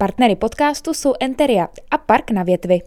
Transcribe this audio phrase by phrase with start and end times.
[0.00, 2.80] Partnery podcastu jsou Enteria a Park na větvi.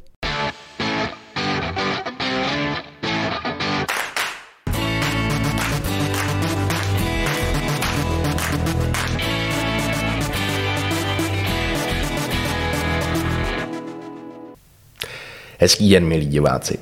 [15.60, 16.80] Hezký den, milí diváci.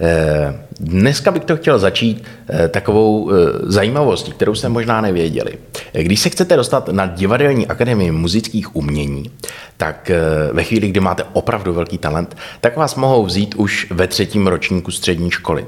[0.00, 5.58] Eh, dneska bych to chtěl začít eh, takovou eh, zajímavostí, kterou jste možná nevěděli.
[5.92, 9.30] Když se chcete dostat na Divadelní akademii muzických umění,
[9.76, 10.10] tak
[10.52, 14.90] ve chvíli, kdy máte opravdu velký talent, tak vás mohou vzít už ve třetím ročníku
[14.90, 15.66] střední školy,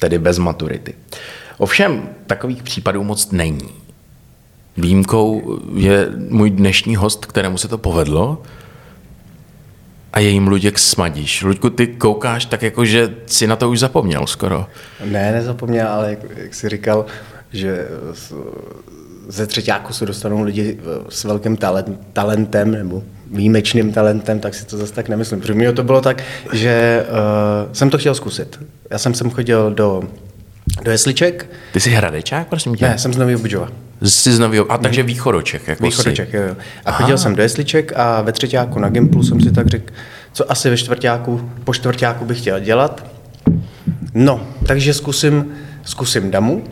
[0.00, 0.94] tedy bez maturity.
[1.58, 3.70] Ovšem, takových případů moc není.
[4.76, 8.42] Výjimkou je můj dnešní host, kterému se to povedlo,
[10.12, 11.42] a je jim Luděk Smadíš.
[11.42, 14.66] Luďku, ty koukáš tak jako, že si na to už zapomněl skoro.
[15.04, 17.06] Ne, nezapomněl, ale jak, jak jsi říkal,
[17.52, 17.88] že
[19.30, 24.76] ze třetíku se dostanou lidi s velkým talent, talentem nebo výjimečným talentem, tak si to
[24.76, 25.40] zase tak nemyslím.
[25.40, 26.22] Protože mě to bylo tak,
[26.52, 28.60] že uh, jsem to chtěl zkusit.
[28.90, 30.02] Já jsem sem chodil do,
[30.82, 31.50] do jesliček.
[31.72, 32.84] Ty jsi hradečák, prosím tě?
[32.88, 33.68] Ne, jsem z Nového Budžova.
[34.02, 36.56] Jsi z Nového, a takže východoček, jako Východoček, jo, jo.
[36.84, 37.22] A chodil Aha.
[37.22, 39.92] jsem do jesliček a ve třetíku na Gimplu jsem si tak řekl,
[40.32, 43.06] co asi ve čtvrtáku, po čtvrtáku bych chtěl dělat.
[44.14, 45.52] No, takže zkusím,
[45.84, 46.64] zkusím damu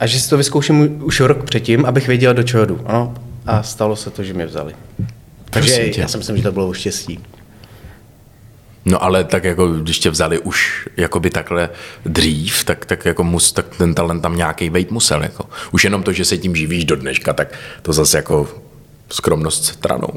[0.00, 2.80] a že si to vyzkouším už rok předtím, abych věděl, do čeho jdu.
[2.88, 3.14] No,
[3.46, 4.74] a stalo se to, že mě vzali.
[5.50, 7.20] Takže já si myslím, že to bylo štěstí.
[8.84, 11.70] No ale tak jako, když tě vzali už jakoby takhle
[12.04, 15.22] dřív, tak, tak jako mus, tak ten talent tam nějaký být musel.
[15.22, 15.44] Jako.
[15.72, 17.48] Už jenom to, že se tím živíš do dneška, tak
[17.82, 18.48] to zase jako
[19.10, 20.08] skromnost stranou.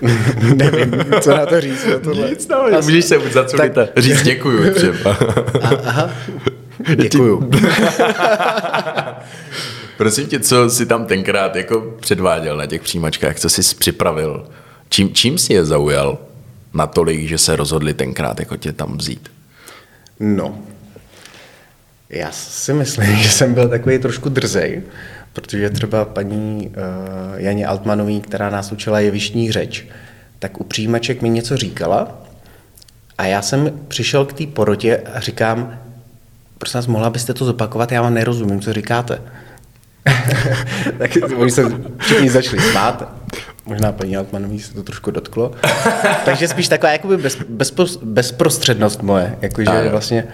[0.54, 1.86] Nevím, co na to říct.
[1.92, 2.30] Na tohle.
[2.30, 3.72] Nic, no, můžeš se za co tak...
[3.96, 5.16] říct děkuju třeba.
[5.84, 6.10] Aha,
[6.96, 7.50] děkuju.
[9.96, 14.46] Prosím tě, co jsi tam tenkrát jako předváděl na těch přijímačkách, co jsi připravil?
[14.88, 16.18] Čím, čím jsi je zaujal?
[16.74, 19.30] natolik, že se rozhodli tenkrát jako tě tam vzít?
[20.20, 20.58] No,
[22.10, 24.82] já si myslím, že jsem byl takový trošku drzej,
[25.32, 26.74] protože třeba paní uh,
[27.36, 29.86] Janě Altmanový, která nás učila jevištní řeč,
[30.38, 32.18] tak u přijímaček mi něco říkala
[33.18, 35.78] a já jsem přišel k té porotě a říkám,
[36.60, 39.22] prosím vás, mohla byste to zopakovat, já vám nerozumím, co říkáte.
[40.98, 41.62] tak oni se
[41.98, 43.20] všichni začali smát
[43.66, 45.52] Možná paní Altmanový se to trošku dotklo.
[46.24, 47.72] Takže spíš taková jakoby bez, bez,
[48.02, 49.38] bezprostřednost moje.
[49.42, 50.24] Jakože vlastně,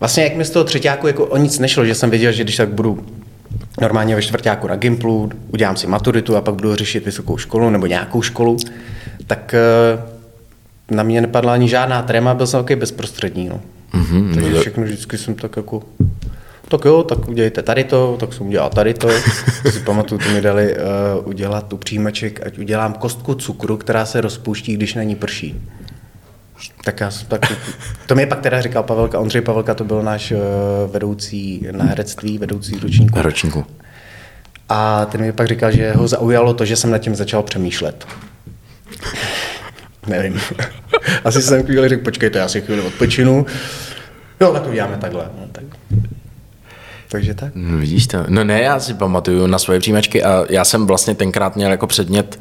[0.00, 2.56] vlastně jak mi z toho třetíku jako o nic nešlo, že jsem věděl, že když
[2.56, 3.06] tak budu
[3.80, 7.86] normálně ve čtvrtáku na Gimplu, udělám si maturitu a pak budu řešit vysokou školu nebo
[7.86, 8.56] nějakou školu,
[9.26, 10.02] tak eh,
[10.90, 13.48] na mě nepadla ani žádná tréma, byl jsem takový bezprostřední.
[13.48, 13.60] No.
[13.94, 15.82] Mm-hmm, Takže všechno vždycky jsem tak jako
[16.68, 19.08] tak jo, tak udělejte tady to, tak jsem udělal tady to.
[19.70, 24.20] si pamatuju, to mi dali uh, udělat tu příjmeček, ať udělám kostku cukru, která se
[24.20, 25.60] rozpouští, když na ní prší.
[26.84, 27.52] Tak já tak,
[28.06, 30.38] to mi pak teda říkal Pavelka, Ondřej Pavelka, to byl náš uh,
[30.92, 33.22] vedoucí na herectví, vedoucí ročníku.
[33.22, 33.66] ročníku.
[34.68, 38.06] A ten mi pak říkal, že ho zaujalo to, že jsem nad tím začal přemýšlet.
[40.06, 40.40] Nevím.
[41.24, 43.46] Asi jsem chvíli řekl, počkejte, já si chvíli odpočinu.
[44.40, 45.24] Jo, tak to uděláme takhle.
[45.40, 45.64] No, tak.
[47.08, 47.52] Takže tak.
[47.54, 48.18] No, vidíš to.
[48.28, 51.86] No ne, já si pamatuju na svoje přijímačky a já jsem vlastně tenkrát měl jako
[51.86, 52.40] předmět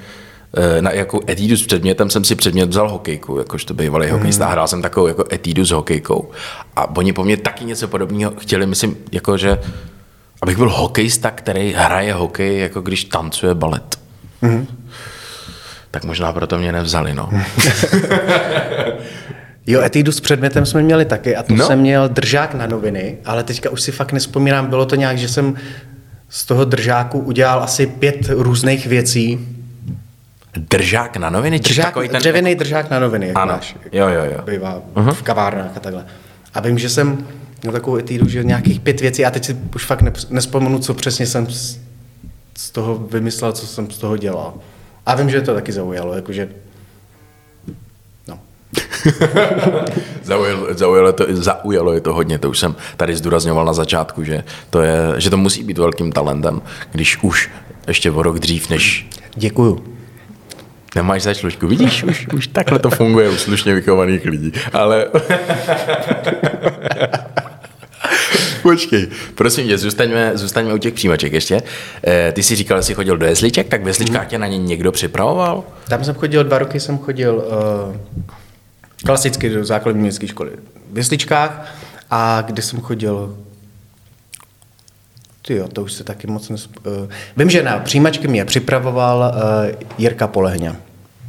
[0.57, 4.13] eh, na jako etídu s předmětem jsem si předmět vzal hokejku, jakož to bývalý mm.
[4.13, 6.31] hokejista, hrál jsem takovou jako etídu s hokejkou.
[6.75, 9.57] A oni po mně taky něco podobného chtěli, myslím, jako že
[10.41, 13.99] abych byl hokejista, který hraje hokej, jako když tancuje balet.
[14.41, 14.67] Mm.
[15.93, 17.29] Tak možná proto mě nevzali, no.
[19.67, 21.67] Jo, etídu s předmětem jsme měli taky a to no.
[21.67, 25.27] jsem měl držák na noviny, ale teďka už si fakt nespomínám, bylo to nějak, že
[25.27, 25.55] jsem
[26.29, 29.47] z toho držáku udělal asi pět různých věcí.
[30.57, 31.59] Držák na noviny?
[31.59, 32.19] Držák, takový ten...
[32.19, 33.53] Dřevěný držák na noviny, jak ano.
[33.53, 33.75] máš.
[33.91, 34.41] Jo, jo, jo.
[34.45, 35.13] Bývá uh-huh.
[35.13, 36.05] v kavárnách a takhle.
[36.53, 37.27] A vím, že jsem
[37.61, 41.25] měl takovou etídu, že nějakých pět věcí a teď si už fakt nespomenu, co přesně
[41.25, 41.47] jsem
[42.57, 44.53] z toho vymyslel, co jsem z toho dělal.
[45.05, 46.49] A vím, že to taky zaujalo, jakože
[50.23, 54.43] zaujalo, zaujalo, to, zaujalo je to hodně, to už jsem tady zdůrazňoval na začátku, že
[54.69, 56.61] to, je, že to musí být velkým talentem,
[56.91, 57.49] když už
[57.87, 59.07] ještě o rok dřív, než...
[59.35, 59.83] Děkuju.
[60.95, 65.07] Nemáš zač, Luďku, vidíš, už, už takhle to funguje u slušně vychovaných lidí, ale...
[68.61, 71.61] Počkej, prosím tě, zůstaňme, zůstaňme u těch příjmaček ještě.
[72.07, 74.29] E, ty jsi říkal, že jsi chodil do jesliček, tak v jesličkách hmm.
[74.29, 75.63] tě na ně někdo připravoval?
[75.87, 77.95] Tam jsem chodil dva roky, jsem chodil uh,
[79.05, 80.51] klasicky do základní městské školy
[80.91, 81.75] v Jesličkách
[82.11, 83.37] a kde jsem chodil
[85.47, 86.69] Ty jo, to už se taky moc nes...
[86.85, 86.93] Uh,
[87.37, 90.75] vím, že na přijímačky mě připravoval uh, Jirka Polehňa.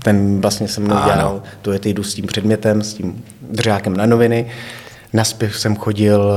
[0.02, 4.06] Ten vlastně se mnou dělal, to je jdu s tím předmětem, s tím držákem na
[4.06, 4.50] noviny.
[5.14, 6.32] Na zpěv jsem chodil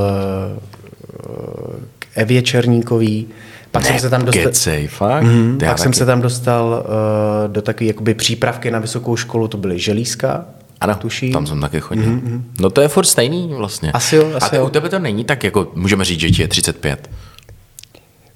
[1.29, 3.27] uh, k Evě Černíkový.
[3.71, 4.44] Pak ne, jsem se tam dostal...
[4.44, 5.24] Kecej, fakt?
[5.24, 5.81] Mm, pak taky.
[5.81, 10.45] jsem se tam dostal uh, do takové jakoby přípravky na vysokou školu, to byly Želízka,
[10.81, 11.33] ano, tuším.
[11.33, 12.03] tam jsem taky chodil.
[12.06, 12.41] Mm-hmm.
[12.59, 13.91] No to je furt stejný vlastně.
[13.91, 14.65] Asi jo, asi A jo.
[14.65, 17.09] u tebe to není tak, jako můžeme říct, že ti je 35.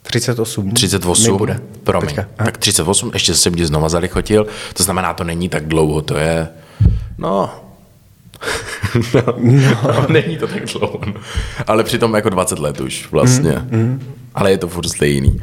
[0.04, 0.72] 38.
[0.72, 1.60] 38, bude.
[1.84, 2.08] promiň.
[2.08, 2.26] Teďka.
[2.36, 6.48] Tak 38, ještě jsem ti znova zalichotil, to znamená, to není tak dlouho, to je,
[7.18, 7.50] no,
[9.14, 9.22] no,
[9.84, 10.06] no.
[10.10, 11.14] není to tak dlouho, no.
[11.68, 14.02] ale přitom jako 20 let už vlastně, mm, mm.
[14.36, 15.42] ale je to furt stejný.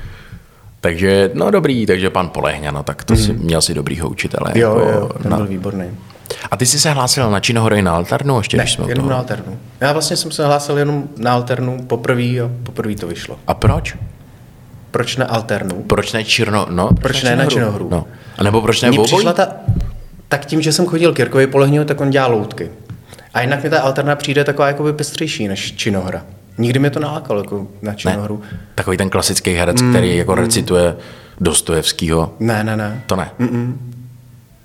[0.81, 3.19] Takže, no dobrý, takže pan Polehňa, no tak to mm.
[3.19, 4.53] si, měl si dobrýho učitele.
[4.55, 5.87] Jo, jako, jo, ten byl výborný.
[6.51, 8.39] A ty jsi se hlásil na Činohory na Alternu?
[8.39, 9.11] Ještě, ne, jsme jenom toho?
[9.11, 9.59] na Alternu.
[9.81, 13.37] Já vlastně jsem se hlásil jenom na Alternu poprvé a poprvé to vyšlo.
[13.47, 13.97] A proč?
[14.91, 15.83] Proč na Alternu?
[15.83, 16.89] Proč ne Čirno, no?
[16.89, 17.89] Proč, proč ne na Činohru?
[17.91, 18.07] No.
[18.39, 19.49] A nebo proč ne přišla ta,
[20.29, 22.71] tak tím, že jsem chodil k Jirkovi Polehňu, tak on dělá loutky.
[23.39, 26.23] A jinak mi ta Alterna přijde taková jako pestřejší než Činohra.
[26.59, 28.43] Nikdy mě to nalákalo jako na Činohru.
[28.53, 28.59] Ne.
[28.75, 30.39] Takový ten klasický herec, mm, který jako mm.
[30.39, 30.97] recituje
[31.41, 32.35] Dostojevskýho.
[32.41, 33.03] Ne, ne, ne.
[33.07, 33.31] To ne.
[33.41, 33.75] Mm-mm.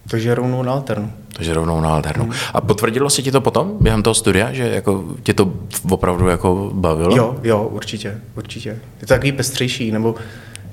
[0.08, 1.12] Takže rovnou na Alternu.
[1.34, 2.24] Takže rovnou na alternu.
[2.24, 2.34] Hmm.
[2.54, 5.54] A potvrdilo se ti to potom, během toho studia, že jako tě to
[5.90, 7.16] opravdu jako bavilo?
[7.16, 8.70] Jo, jo, určitě, určitě.
[8.70, 10.16] Je to takový pestřejší, nebo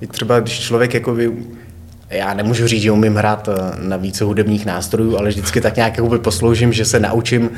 [0.08, 1.32] třeba když člověk jako by,
[2.10, 6.00] já nemůžu říct, že umím hrát eh, na více hudebních nástrojů, ale vždycky tak nějak
[6.00, 7.50] by posloužím, že se naučím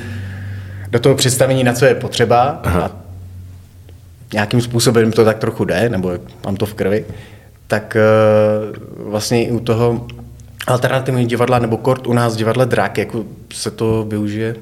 [0.93, 2.83] do toho představení, na co je potřeba Aha.
[2.83, 2.91] a
[4.33, 6.13] nějakým způsobem to tak trochu jde, nebo
[6.45, 7.05] mám to v krvi,
[7.67, 8.03] tak eh,
[8.99, 10.07] vlastně i u toho
[10.67, 14.57] alternativní divadla nebo kort u nás divadle Drak, jako se to využije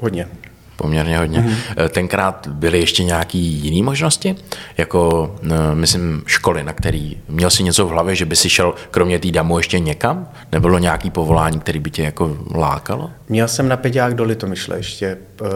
[0.00, 0.26] hodně.
[0.76, 1.40] Poměrně hodně.
[1.40, 1.88] Mm-hmm.
[1.88, 4.36] Tenkrát byly ještě nějaké jiné možnosti?
[4.76, 8.74] Jako, eh, myslím, školy, na který měl si něco v hlavě, že by si šel
[8.90, 10.28] kromě té damu ještě někam?
[10.52, 13.10] Nebylo nějaké povolání, které by tě jako lákalo?
[13.28, 15.18] Měl jsem na peďák do Litomyšle ještě.
[15.42, 15.46] Eh,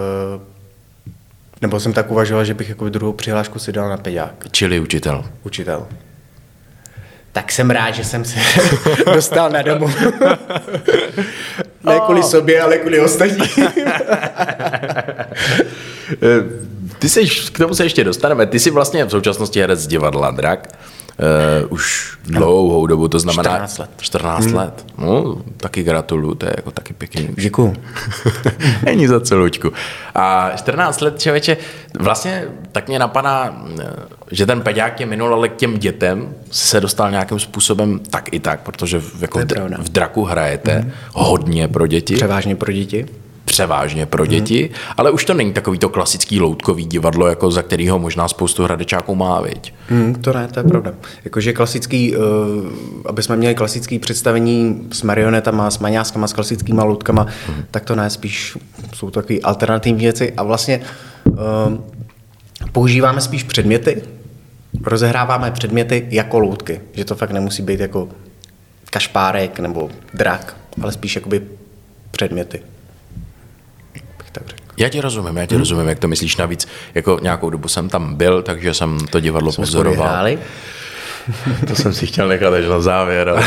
[1.62, 4.46] nebo jsem tak uvažoval, že bych jako druhou přihlášku si dal na peďák.
[4.50, 5.24] Čili učitel.
[5.44, 5.86] Učitel
[7.38, 8.38] tak jsem rád, že jsem se
[9.14, 9.88] dostal na domu.
[11.88, 13.48] ne kvůli sobě, ale kvůli ostatním.
[16.98, 20.68] Ty jsi, k tomu se ještě dostaneme, ty jsi vlastně v současnosti herec divadla Drak.
[21.18, 23.90] Uh, už dlouhou dobu, to znamená 14 let.
[24.00, 24.54] 14 hmm.
[24.54, 24.86] let.
[24.98, 27.28] No, taky gratuluju, to je jako taky pěkný.
[27.34, 27.74] Děkuju.
[28.84, 29.72] Není za celoučku.
[30.14, 31.56] A 14 let, člověče,
[31.98, 33.62] vlastně tak mě napadá,
[34.30, 38.40] že ten peďák je minul, ale k těm dětem se dostal nějakým způsobem tak i
[38.40, 39.44] tak, protože v, jako v,
[39.78, 40.92] v draku hrajete hmm.
[41.12, 42.14] hodně pro děti.
[42.14, 43.06] Převážně pro děti
[43.48, 44.94] převážně pro děti, hmm.
[44.96, 49.14] ale už to není takový to klasický loutkový divadlo, jako za kterého možná spoustu hradečáků
[49.14, 49.74] má, viď?
[49.88, 50.92] Hmm, to ne, to je pravda.
[51.24, 52.24] Jakože klasický, uh,
[53.06, 57.64] aby jsme měli klasický představení s marionetama, s maňáskama, s klasickýma loutkama, hmm.
[57.70, 58.58] tak to ne, spíš
[58.94, 60.80] jsou takové alternativní věci a vlastně
[61.24, 61.36] uh,
[62.72, 64.02] používáme spíš předměty,
[64.84, 68.08] rozehráváme předměty jako loutky, že to fakt nemusí být jako
[68.90, 71.42] kašpárek nebo drak, ale spíš jakoby
[72.10, 72.60] předměty.
[74.78, 75.60] Já ti rozumím, já ti hmm.
[75.60, 76.36] rozumím, jak to myslíš.
[76.36, 80.28] Navíc jako nějakou dobu jsem tam byl, takže jsem to divadlo Jsme pozoroval.
[81.68, 83.28] to jsem si chtěl nechat až na závěr.
[83.28, 83.44] Ale...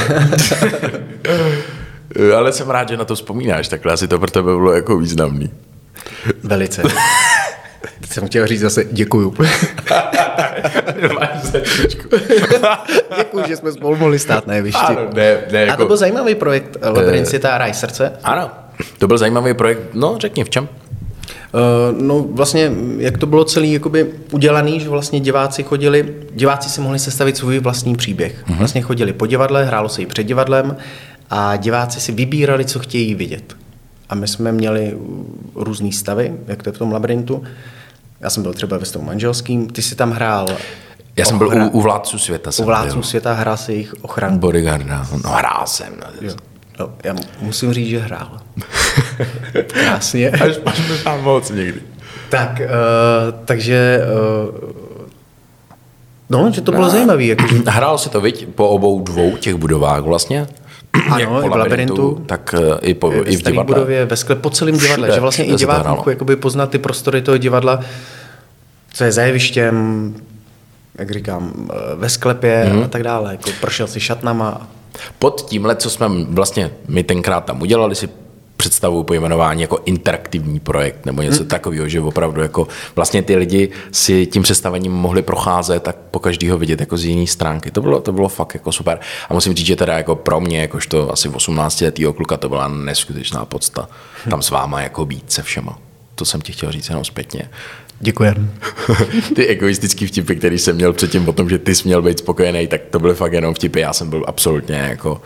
[2.38, 5.52] ale jsem rád, že na to vzpomínáš, takhle asi to pro tebe bylo jako významný.
[6.44, 6.81] Velice.
[8.00, 9.33] Teď jsem chtěl říct zase děkuju.
[13.18, 14.81] Děkuju, že jsme spolu mohli stát na jevišti.
[14.81, 15.73] Ano, ne, ne, jako...
[15.73, 18.14] A to byl zajímavý projekt Labyrint světa a Raj srdce.
[18.23, 18.52] Ano,
[18.97, 19.81] to byl zajímavý projekt.
[19.94, 20.69] No, řekni, v čem?
[21.54, 26.81] Uh, no vlastně, jak to bylo celý jakoby udělaný, že vlastně diváci chodili, diváci si
[26.81, 28.44] mohli sestavit svůj vlastní příběh.
[28.48, 28.58] Uh-huh.
[28.58, 30.76] Vlastně chodili po divadle, hrálo se i před divadlem
[31.30, 33.56] a diváci si vybírali, co chtějí vidět.
[34.10, 34.98] A my jsme měli
[35.56, 37.44] různé stavy, jak to je v tom labirintu.
[38.20, 40.48] Já jsem byl třeba ve stavu manželským, ty si tam hrál
[41.16, 42.52] já jsem byl u, u vládců světa.
[42.60, 43.04] U vládců byl.
[43.04, 44.40] světa hrál si jejich ochranku.
[44.40, 45.94] Bodyguarda, no hrál jsem.
[46.00, 46.28] No.
[46.28, 46.34] Jo.
[46.80, 48.41] No, já musím říct, že hrál.
[49.68, 50.30] Krásně.
[50.30, 51.81] Až, až možná moc někdy.
[52.30, 52.66] Tak, uh,
[53.46, 54.00] takže
[54.54, 54.92] uh,
[56.31, 56.90] No, že to bylo no.
[56.90, 57.24] zajímavé.
[57.24, 57.44] Jako...
[57.68, 60.48] Hrál se to, viď, po obou dvou těch budovách vlastně?
[61.10, 63.64] Ano, i v labirintu, tak uh, i, po, i v divadle.
[63.64, 66.78] budově, ve skle, po celém divadle, Všude, že vlastně i divák mohl jakoby poznat ty
[66.78, 67.80] prostory toho divadla,
[68.94, 70.16] co je za jevištěm,
[71.00, 72.84] jak říkám, ve sklepě mm.
[72.84, 73.31] a tak dále.
[73.31, 74.68] Jako prošel si šatnama
[75.20, 78.10] pod tímhle, co jsme vlastně my tenkrát tam udělali, si
[78.61, 81.49] představu pojmenování jako interaktivní projekt nebo něco hmm.
[81.49, 86.57] takového, že opravdu jako vlastně ty lidi si tím představením mohli procházet tak po každého
[86.57, 87.71] vidět jako z jiné stránky.
[87.71, 88.99] To bylo, to bylo fakt jako super.
[89.30, 92.68] A musím říct, že teda jako pro mě, jakožto asi 18 letého kluka, to byla
[92.68, 93.89] neskutečná podsta.
[94.30, 95.80] Tam s váma jako být se všema.
[96.15, 97.49] To jsem ti chtěl říct jenom zpětně.
[97.99, 98.51] Děkujem.
[99.35, 102.68] Ty egoistický vtipy, který jsem měl předtím o tom, že ty jsi měl být spokojený,
[102.68, 103.80] tak to byly fakt jenom vtipy.
[103.80, 105.21] Já jsem byl absolutně jako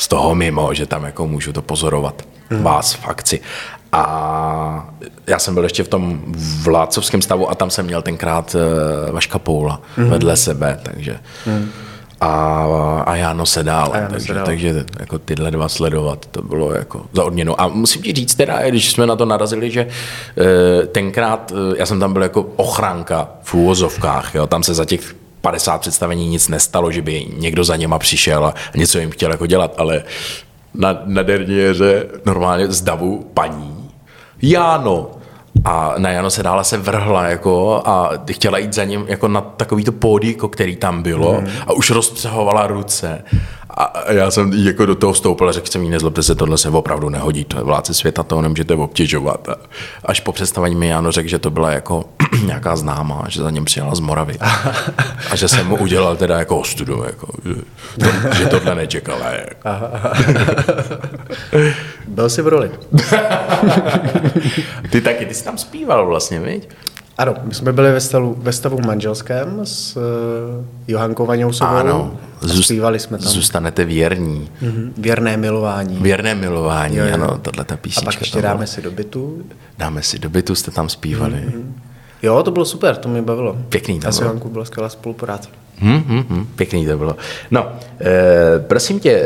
[0.00, 2.22] z toho mimo, že tam jako můžu to pozorovat.
[2.50, 2.62] Hmm.
[2.62, 3.40] Vás v akci.
[3.92, 4.90] A
[5.26, 6.20] já jsem byl ještě v tom
[6.62, 10.10] vládcovském stavu a tam jsem měl tenkrát uh, Vaška Poula hmm.
[10.10, 11.18] vedle sebe, takže...
[11.46, 11.70] Hmm
[12.20, 13.92] a, a Jáno Sedál.
[13.94, 14.46] A takže, Sedál.
[14.46, 17.60] takže jako tyhle dva sledovat, to bylo jako za odměnu.
[17.60, 21.86] A musím ti říct teda, když jsme na to narazili, že e, tenkrát, e, já
[21.86, 26.48] jsem tam byl jako ochranka v úvozovkách, jo, tam se za těch 50 představení nic
[26.48, 30.02] nestalo, že by někdo za něma přišel a něco jim chtěl jako dělat, ale
[30.74, 33.90] na, na derniéře normálně z davu paní
[34.42, 35.10] Jáno,
[35.64, 39.40] a na Jano se dále se vrhla jako a chtěla jít za ním jako na
[39.40, 41.48] takovýto pódíko, který tam bylo mm.
[41.66, 43.24] a už rozpřehovala ruce
[43.76, 46.68] a já jsem jako do toho vstoupil a řekl jsem jí, nezlobte se, tohle se
[46.68, 49.48] opravdu nehodí, to je vládce světa, toho nemůžete obtěžovat.
[49.48, 49.56] A
[50.04, 52.04] až po představení mi Jano řekl, že to byla jako
[52.44, 54.38] nějaká známá, že za něm přijela z Moravy.
[55.30, 57.54] A že jsem mu udělal teda jako ostudu, jako, že,
[58.04, 59.26] to, že tohle nečekala.
[62.08, 62.70] Byl jsi v roli.
[64.90, 66.68] ty taky, ty jsi tam zpíval vlastně, viď?
[67.20, 70.02] Ano, my jsme byli ve stavu, ve stavu manželském s uh,
[70.88, 71.70] Johankou Vaňousovou.
[71.70, 72.18] Ano,
[72.62, 73.28] zpívali jsme tam.
[73.28, 74.48] Zůstanete věrní.
[74.62, 74.92] Mm-hmm.
[74.98, 75.96] Věrné milování.
[75.96, 77.14] Věrné milování, jo, jo.
[77.14, 78.10] ano, tohle ta písnička.
[78.10, 79.42] A pak ještě dáme si do bytu.
[79.78, 81.34] Dáme si do bytu, jste tam zpívali.
[81.34, 81.72] Mm-hmm.
[82.22, 83.56] Jo, to bylo super, to mi bavilo.
[83.68, 85.48] Pěkný to A s Johankou byla skvělá spolupráce.
[85.78, 87.16] Hmm, hmm, hmm, pěkný to bylo.
[87.50, 89.22] No, e, prosím tě,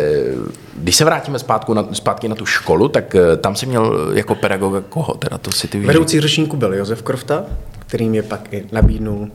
[0.77, 4.35] když se vrátíme zpátku na, zpátky na tu školu, tak e, tam si měl jako
[4.35, 5.15] pedagoga koho?
[5.15, 7.45] Teda to si ty Vedoucí ročníku byl Josef Krofta,
[7.87, 9.31] který mě pak i nabídnul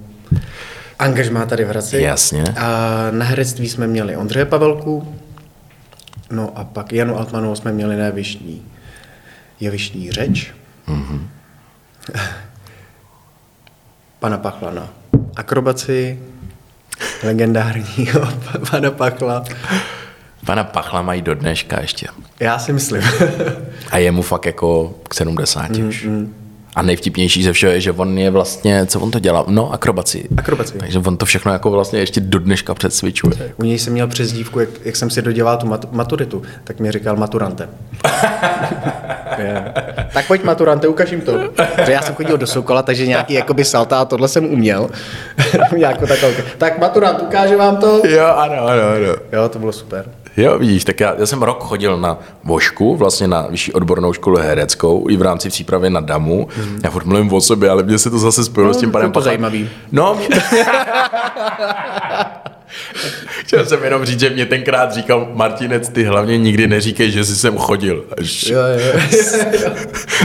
[1.00, 2.02] angažmá tady v Hradci.
[2.02, 2.44] Jasně.
[2.44, 5.16] A na herectví jsme měli Ondřeje Pavelku,
[6.32, 8.66] no a pak Janu Altmanovou jsme měli na jevištní,
[9.60, 10.54] jevištní řeč.
[10.88, 11.22] Mm-hmm.
[14.20, 14.90] Pana Pachla na
[15.36, 16.20] akrobaci,
[17.24, 18.22] legendárního
[18.72, 19.44] pana Pachla.
[20.46, 22.08] Pana Pachla mají do dneška ještě.
[22.40, 23.04] Já si myslím.
[23.92, 26.06] a je mu fakt jako k 70 mm, už.
[26.06, 26.39] Mm.
[26.76, 29.46] A nejvtipnější ze všeho je, že on je vlastně, co on to dělá?
[29.48, 30.28] No, akrobaci.
[30.38, 30.78] Akrobaci.
[30.78, 33.54] Takže on to všechno jako vlastně ještě do dneška předsvičuje.
[33.58, 36.92] U něj jsem měl přezdívku, jak, jak jsem si dodělal tu mat- maturitu, tak mi
[36.92, 37.70] říkal maturante.
[39.38, 39.64] yeah.
[40.14, 41.40] Tak pojď maturante, ukaž jim to.
[41.76, 44.90] Protože já jsem chodil do Sokola, takže nějaký jakoby salta a tohle jsem uměl.
[45.78, 46.34] Nějakou takovou.
[46.58, 48.02] Tak maturant, ukáže vám to?
[48.08, 49.16] Jo, ano, ano, ano.
[49.34, 50.06] Jo, to bylo super.
[50.40, 54.38] Jo, vidíš, tak já, já jsem rok chodil na Vošku, vlastně na vyšší odbornou školu
[54.38, 56.48] hereckou, i v rámci přípravy na DAMu.
[56.56, 56.80] Hmm.
[56.84, 59.12] Já furt mluvím o sobě, ale mně se to zase spojilo no, s tím panem
[59.12, 59.70] to zajímavý.
[59.92, 60.28] No, mě...
[63.40, 67.36] Chtěl jsem jenom říct, že mě tenkrát říkal Martinec, ty hlavně nikdy neříkej, že jsi
[67.36, 68.06] sem chodil.
[68.18, 69.72] Až jo, jo.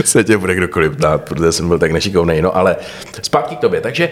[0.05, 2.41] se tě bude kdokoliv ptát, protože jsem byl tak nešikovný.
[2.41, 2.75] No ale
[3.21, 3.81] zpátky k tobě.
[3.81, 4.09] Takže,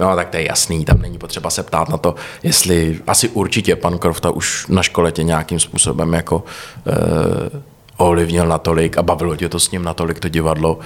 [0.00, 3.76] no tak to je jasný, tam není potřeba se ptát na to, jestli asi určitě
[3.76, 6.44] pan Krofta už na škole tě nějakým způsobem jako
[6.86, 7.60] eh,
[7.96, 10.78] ovlivnil natolik a bavilo tě to s ním natolik to divadlo,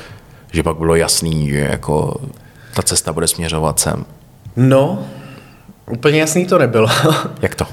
[0.52, 2.20] že pak bylo jasný, že jako
[2.74, 4.04] ta cesta bude směřovat sem.
[4.56, 5.06] No,
[5.90, 6.88] Úplně jasný to nebylo.
[7.42, 7.66] Jak to?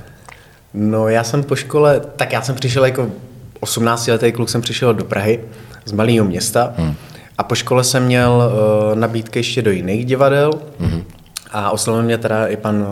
[0.73, 3.11] No já jsem po škole, tak já jsem přišel jako
[3.59, 5.39] 18 letý kluk jsem přišel do Prahy
[5.85, 6.95] z malého města hmm.
[7.37, 8.51] a po škole jsem měl
[8.91, 11.03] uh, nabídky ještě do jiných divadel hmm.
[11.51, 12.87] a oslovil mě teda i pan uh,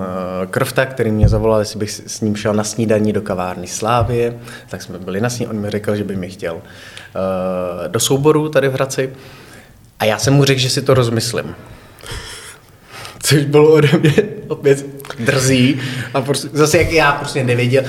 [0.50, 4.36] Krfta, který mě zavolal, jestli bych s ním šel na snídaní do kavárny Slávie,
[4.70, 6.62] tak jsme byli na sní, on mi řekl, že by mi chtěl uh,
[7.88, 9.13] do souboru tady v Hradci
[10.00, 11.56] a já jsem mu řekl, že si to rozmyslím
[13.31, 14.13] což bylo ode mě
[14.47, 14.85] opět
[15.19, 15.79] drzí.
[16.13, 17.83] A prostě, zase jak já prostě nevěděl,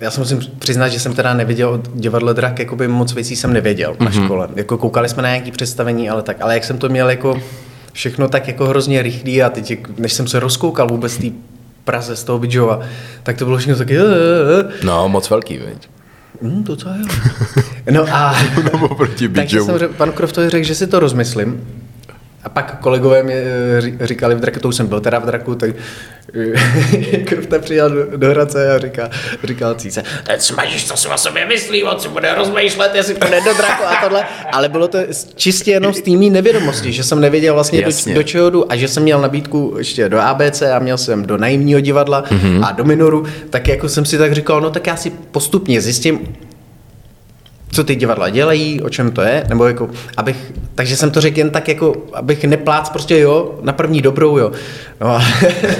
[0.00, 3.52] já se musím přiznat, že jsem teda nevěděl od divadlo drak, jakoby moc věcí jsem
[3.52, 4.04] nevěděl mm-hmm.
[4.04, 4.24] na mhm.
[4.24, 4.48] škole.
[4.56, 6.36] Jako koukali jsme na nějaké představení, ale tak.
[6.40, 7.40] Ale jak jsem to měl jako
[7.92, 11.26] všechno tak jako hrozně rychlý a teď, než jsem se rozkoukal vůbec té
[11.84, 12.80] Praze z toho Bidžova,
[13.22, 13.96] tak to bylo všechno taky...
[14.84, 15.88] No, moc velký, viď?
[16.40, 16.96] Mm, to co je.
[17.90, 18.34] No a...
[18.72, 21.60] no, proti takže jsem řekl, panu Kroftovi řekl, že si to rozmyslím.
[22.46, 25.54] A pak kolegové mi eh, říkali v draku, to už jsem byl teda v draku,
[25.54, 25.70] tak
[26.34, 29.10] eh, Krufta přijel do, do Hradce a říká,
[29.44, 33.40] říkal Cíce, ten smažíš, co si o sobě myslí, on si bude rozmýšlet, jestli půjde
[33.40, 34.24] do draku a tohle.
[34.52, 34.98] Ale bylo to
[35.34, 38.88] čistě jenom z týmí nevědomosti, že jsem nevěděl vlastně do, do, čeho jdu a že
[38.88, 42.64] jsem měl nabídku ještě do ABC a měl jsem do najímního divadla mm-hmm.
[42.68, 46.36] a do minoru, tak jako jsem si tak říkal, no tak já si postupně zjistím,
[47.70, 51.38] co ty divadla dělají, o čem to je, nebo jako, abych, takže jsem to řekl
[51.38, 54.52] jen tak jako, abych neplác prostě jo, na první dobrou jo.
[55.00, 55.22] No a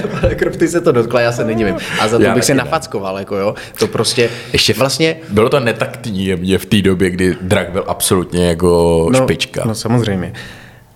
[0.57, 1.75] ty se to dotkla, já se nedivím.
[1.99, 2.57] A za to Já bych se ne.
[2.57, 7.35] nafackoval, jako jo, to prostě, Ještě vlastně, Bylo to netaktní jemně v té době, kdy
[7.41, 9.63] drak byl absolutně jako no, špička.
[9.65, 10.33] No samozřejmě.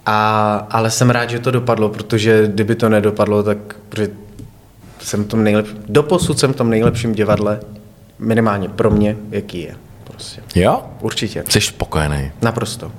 [0.06, 3.58] A, ale jsem rád, že to dopadlo, protože kdyby to nedopadlo, tak
[5.00, 5.68] jsem v tom nejlep...
[5.90, 7.60] doposud jsem v tom nejlepším divadle,
[8.20, 9.76] minimálně pro mě, jaký je.
[10.22, 10.60] Prostě.
[10.60, 10.84] Jo?
[11.02, 11.44] Určitě.
[11.50, 12.32] Jsi spokojený.
[12.42, 12.92] Naprosto.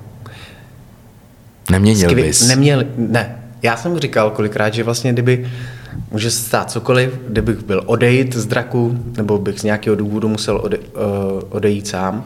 [1.71, 2.47] Neměnil Skvě- bys.
[2.47, 3.43] Neměl, ne.
[3.61, 5.51] Já jsem říkal kolikrát, že vlastně kdyby
[6.11, 10.57] může se stát cokoliv, kdybych byl odejít z draku, nebo bych z nějakého důvodu musel
[10.63, 10.83] ode, uh,
[11.49, 12.25] odejít sám,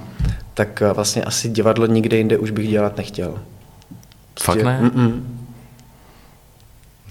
[0.53, 3.39] tak uh, vlastně asi divadlo nikde jinde už bych dělat nechtěl.
[4.39, 4.79] Fakt ne?
[4.83, 5.21] Mm-mm.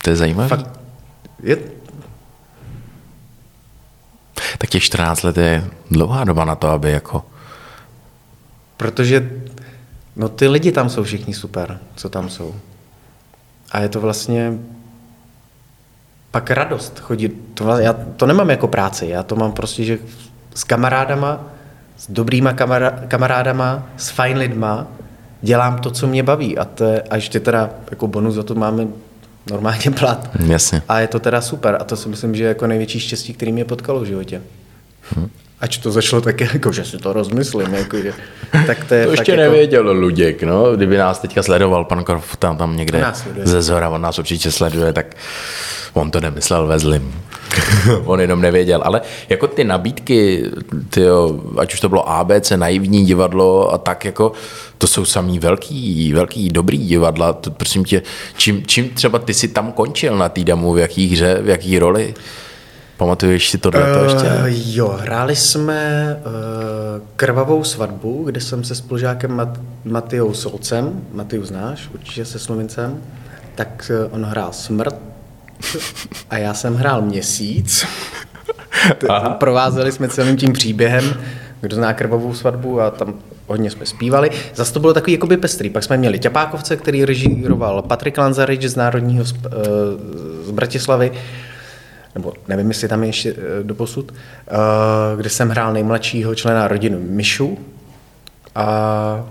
[0.02, 0.48] To je zajímavé.
[0.48, 0.80] Fakt,
[1.42, 1.56] je,
[4.58, 7.24] Tak těch 14 let je dlouhá doba na to, aby jako...
[8.76, 9.30] protože
[10.16, 12.54] no ty lidi tam jsou všichni super, co tam jsou.
[13.72, 14.52] A je to vlastně
[16.30, 17.34] pak radost chodit.
[17.54, 19.98] To, já to nemám jako práci, já to mám prostě, že
[20.54, 21.44] s kamarádama,
[21.96, 24.86] s dobrýma kamara, kamarádama, s fajn lidma
[25.42, 26.58] dělám to, co mě baví.
[26.58, 28.86] A, to je, a ještě teda jako bonus za to máme
[29.50, 30.30] normálně plat.
[30.46, 30.82] Jasně.
[30.88, 31.76] A je to teda super.
[31.80, 34.42] A to si myslím, že je jako největší štěstí, který mě potkalo v životě.
[35.16, 35.28] Hm.
[35.60, 37.74] Ač to začalo tak, jako, že si to rozmyslím.
[37.74, 38.12] Jako, že,
[38.66, 40.76] tak to je To ještě jako, nevěděl Luděk, no.
[40.76, 43.04] Kdyby nás teďka sledoval pan Korf tam, tam někde
[43.42, 45.16] ze zhora, on nás určitě sleduje, tak
[45.92, 47.14] on to nemyslel ve zlým.
[48.04, 48.80] on jenom nevěděl.
[48.84, 50.44] Ale jako ty nabídky,
[50.90, 54.32] tyjo, ať už to bylo ABC, naivní divadlo a tak jako,
[54.78, 57.32] to jsou samý velký, velký, dobrý divadla.
[57.32, 58.02] To, prosím tě,
[58.36, 62.14] čím, čím třeba ty si tam končil na týdamu, v jaký hře, v jaký roli?
[62.96, 64.28] Pamatuješ si tohle to ještě?
[64.28, 66.32] Uh, jo, hráli jsme uh,
[67.16, 73.02] krvavou svatbu, kde jsem se spolužákem Mat- Matyou Solcem, Matyju znáš, určitě se Slovincem,
[73.54, 74.94] tak uh, on hrál smrt
[76.30, 77.86] a já jsem hrál měsíc.
[79.38, 81.14] Provázeli jsme celým tím příběhem,
[81.60, 83.14] kdo zná krvavou svatbu a tam
[83.46, 84.30] hodně jsme zpívali.
[84.54, 85.70] Zase to bylo takový jakoby pestrý.
[85.70, 89.38] Pak jsme měli Ťapákovce, který režíroval Patrik Lanzarič z Národního z, uh,
[90.44, 91.12] z Bratislavy
[92.16, 96.96] nebo nevím, jestli tam je ještě eh, doposud, eh, kde jsem hrál nejmladšího člena rodiny
[96.96, 97.58] Mišu.
[98.54, 99.26] A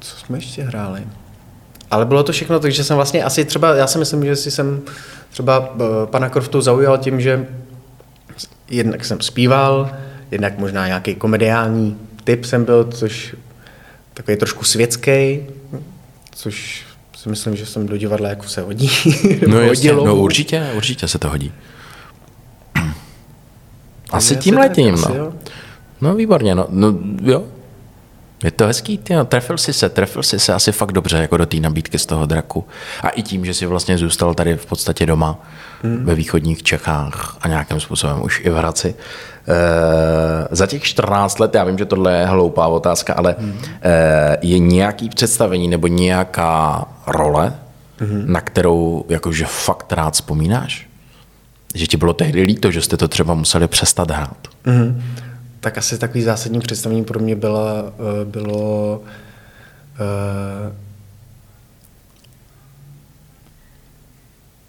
[0.00, 1.02] co jsme ještě hráli?
[1.90, 4.82] Ale bylo to všechno, takže jsem vlastně asi třeba, já si myslím, že si jsem
[5.30, 7.46] třeba eh, pana Kroftu zaujal tím, že
[8.68, 9.90] jednak jsem zpíval,
[10.30, 13.36] jednak možná nějaký komediální typ jsem byl, což
[14.14, 15.46] takový trošku světský,
[16.32, 16.84] což
[17.22, 18.90] si myslím, že jsem do divadla jako se hodí.
[19.46, 21.52] No, jasně, no určitě, určitě se to hodí.
[24.10, 25.32] Asi tím letím, no.
[26.00, 27.44] No výborně, no, no jo.
[28.44, 31.36] Je to hezký, ty, no, trefil si se, trefil si se asi fakt dobře jako
[31.36, 32.64] do té nabídky z toho draku.
[33.02, 35.38] A i tím, že si vlastně zůstal tady v podstatě doma
[35.82, 36.04] hmm.
[36.04, 38.94] ve východních Čechách a nějakým způsobem už i v Hradci.
[39.48, 43.58] E, za těch 14 let, já vím, že tohle je hloupá otázka, ale hmm.
[43.82, 47.54] e, je nějaký představení nebo nějaká role,
[47.98, 48.24] hmm.
[48.26, 50.88] na kterou jakože fakt rád vzpomínáš?
[51.74, 54.48] Že ti bylo tehdy líto, že jste to třeba museli přestat hrát.
[54.64, 55.02] Mhm.
[55.62, 60.74] Tak asi takový zásadní představení pro mě byla, eh, bylo uh,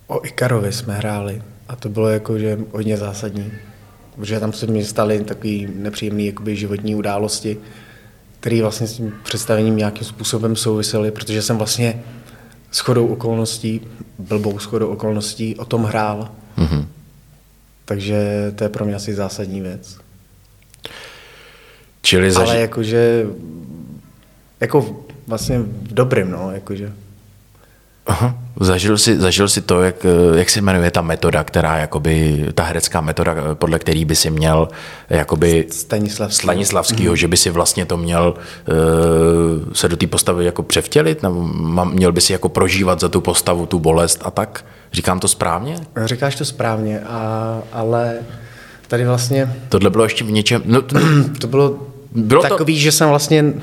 [0.07, 3.51] o Ikarovi jsme hráli a to bylo jako, že hodně zásadní.
[4.15, 7.57] Protože tam se mi staly takové nepříjemné jakoby, životní události,
[8.39, 12.03] které vlastně s tím představením nějakým způsobem souvisely, protože jsem vlastně
[12.73, 13.81] shodou okolností,
[14.19, 16.31] blbou shodou okolností, o tom hrál.
[16.57, 16.87] Mhm.
[17.85, 20.02] Takže to je pro mě asi zásadní věc.
[22.05, 23.25] Čili zaži- Ale jakože,
[24.59, 24.95] jako
[25.27, 26.91] vlastně v dobrým, no, jakože.
[28.05, 28.35] Aha.
[28.59, 33.01] Zažil jsi, zažil jsi to, jak, jak se jmenuje ta metoda, která jakoby, ta herecká
[33.01, 34.67] metoda, podle který by si měl
[35.09, 36.43] jakoby Stanislavský.
[36.43, 37.17] Stanislavskýho, mm.
[37.17, 41.43] že by si vlastně to měl uh, se do té postavy jako převtělit, nebo
[41.85, 44.65] měl by si jako prožívat za tu postavu tu bolest a tak?
[44.93, 45.75] Říkám to správně?
[46.05, 48.15] Říkáš to správně, a, ale
[48.87, 50.81] tady vlastně Tohle bylo ještě v něčem, no,
[51.39, 51.79] to bylo,
[52.15, 53.53] Bylo bylo to- takový, že jsem vlastně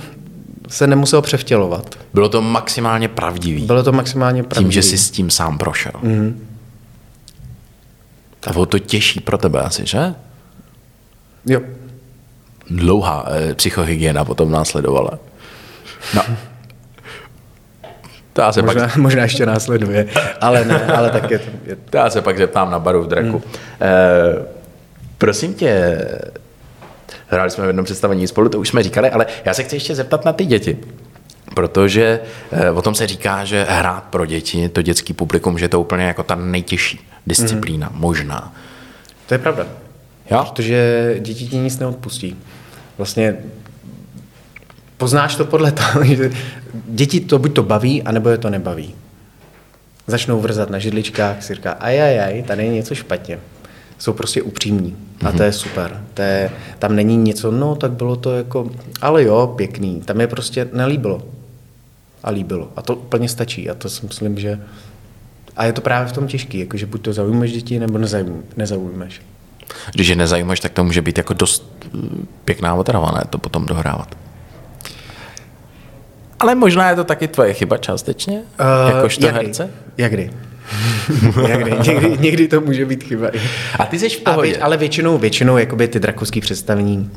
[0.68, 1.94] se nemusel převtělovat.
[2.14, 4.64] bylo to maximálně pravdivý, Bylo to maximálně pravdivý.
[4.64, 5.92] tím, že jsi s tím sám prošel.
[6.02, 6.46] Mm.
[8.46, 10.14] A bylo to těžší pro tebe asi, že?
[11.46, 11.60] Jo.
[12.70, 15.10] dlouhá eh, psychohygiena potom následovala.
[16.14, 16.22] No.
[18.32, 20.06] To já se, Možná, pak, možná ještě následuje,
[20.40, 21.50] ale ne, ale tak je to.
[21.66, 23.28] Je, to já se pak zeptám na baru v draku.
[23.30, 23.40] Hmm.
[23.80, 24.42] Eh,
[25.18, 25.98] prosím tě,
[27.30, 29.94] hráli jsme v jednom představení spolu, to už jsme říkali, ale já se chci ještě
[29.94, 30.78] zeptat na ty děti.
[31.54, 32.20] Protože
[32.52, 35.80] eh, o tom se říká, že hrát pro děti, to dětský publikum, že je to
[35.80, 38.00] úplně jako ta nejtěžší disciplína, mm.
[38.00, 38.54] možná.
[39.26, 39.66] To je pravda.
[40.30, 40.44] Jo?
[40.44, 42.36] Protože děti ti nic neodpustí.
[42.98, 43.36] Vlastně
[44.96, 46.30] poznáš to podle toho, že
[46.72, 48.94] děti to buď to baví, anebo je to nebaví.
[50.06, 53.38] Začnou vrzat na židličkách, si říká, ajajaj, tady je něco špatně.
[54.00, 55.36] Jsou prostě upřímní a mm-hmm.
[55.36, 56.04] to je super.
[56.14, 60.00] To je, tam není něco, no tak bylo to jako, ale jo, pěkný.
[60.00, 61.22] Tam je prostě nelíbilo.
[62.22, 62.68] A líbilo.
[62.76, 63.70] A to úplně stačí.
[63.70, 64.60] A to si myslím, že...
[65.56, 67.98] A je to právě v tom těžký, jakože buď to zaujmeš děti, nebo
[68.56, 69.22] nezaujmeš.
[69.92, 71.98] Když je nezajímáš, tak to může být jako dost eh,
[72.44, 73.22] pěkná otrava, ne?
[73.30, 74.14] To potom dohrávat.
[76.40, 79.70] Ale možná je to taky tvoje chyba částečně, uh, jakožto jak herce?
[79.98, 80.30] Jakdy?
[81.48, 81.72] Jakdy?
[81.86, 83.30] někdy, někdy to může být chyba.
[83.78, 84.56] A ty jsi v pohodě.
[84.56, 87.10] A, ale většinou, většinou jakoby ty drakovské představení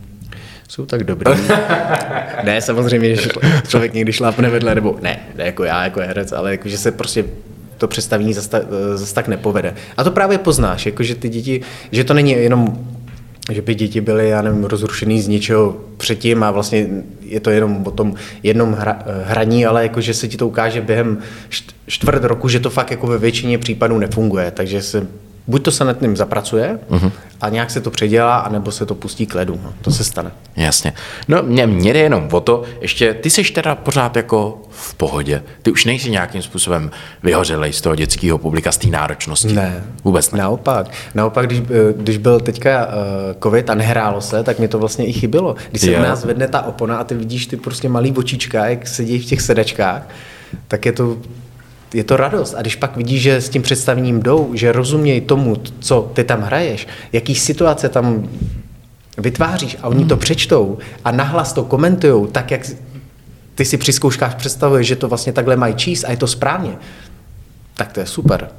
[0.67, 1.31] jsou tak dobrý.
[2.43, 3.29] ne, samozřejmě, že
[3.67, 6.91] člověk někdy šlápne vedle, nebo ne, ne jako já, jako herec, ale jako, že se
[6.91, 7.25] prostě
[7.77, 8.63] to představení zase tak,
[8.95, 9.73] zas tak nepovede.
[9.97, 11.61] A to právě poznáš, jako, že ty děti,
[11.91, 12.77] že to není jenom
[13.51, 16.88] že by děti byly, já nevím, rozrušený z něčeho předtím a vlastně
[17.21, 20.82] je to jenom o tom jednom hra, hraní, ale jako, že se ti to ukáže
[20.82, 21.17] během
[21.88, 25.08] čtvrt roku, že to fakt jako ve většině případů nefunguje, takže se
[25.47, 27.12] buď to se nad tím zapracuje uh-huh.
[27.41, 29.60] a nějak se to předělá, anebo se to pustí k ledu.
[29.63, 30.32] No, to se stane.
[30.56, 30.93] Jasně.
[31.27, 35.43] No mě, mě jde jenom o to, ještě ty jsi teda pořád jako v pohodě.
[35.62, 36.91] Ty už nejsi nějakým způsobem
[37.23, 39.53] vyhořelej z toho dětského publika, z té náročnosti.
[39.53, 39.84] Ne.
[40.03, 40.39] Vůbec ne.
[40.39, 40.88] Naopak.
[41.15, 42.91] Naopak, když, eh, když byl teďka uh,
[43.43, 45.56] covid a nehrálo se, tak mi to vlastně i chybilo.
[45.69, 48.88] Když se u nás vedne ta opona a ty vidíš ty prostě malý očička, jak
[48.88, 50.10] sedí v těch sedačkách,
[50.67, 51.17] tak je to
[51.93, 52.53] je to radost.
[52.58, 56.41] A když pak vidíš, že s tím představením jdou, že rozumějí tomu, co ty tam
[56.41, 58.29] hraješ, jaký situace tam
[59.17, 62.62] vytváříš a oni to přečtou a nahlas to komentují, tak jak
[63.56, 66.77] ty si při zkouškách představuješ, že to vlastně takhle mají číst a je to správně,
[67.73, 68.49] tak to je super.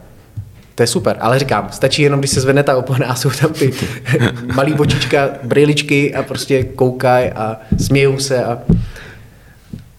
[0.74, 3.52] To je super, ale říkám, stačí jenom, když se zvedne ta opona a jsou tam
[3.52, 3.72] ty
[4.54, 8.58] malý bočička, brýličky a prostě koukají a smějou se a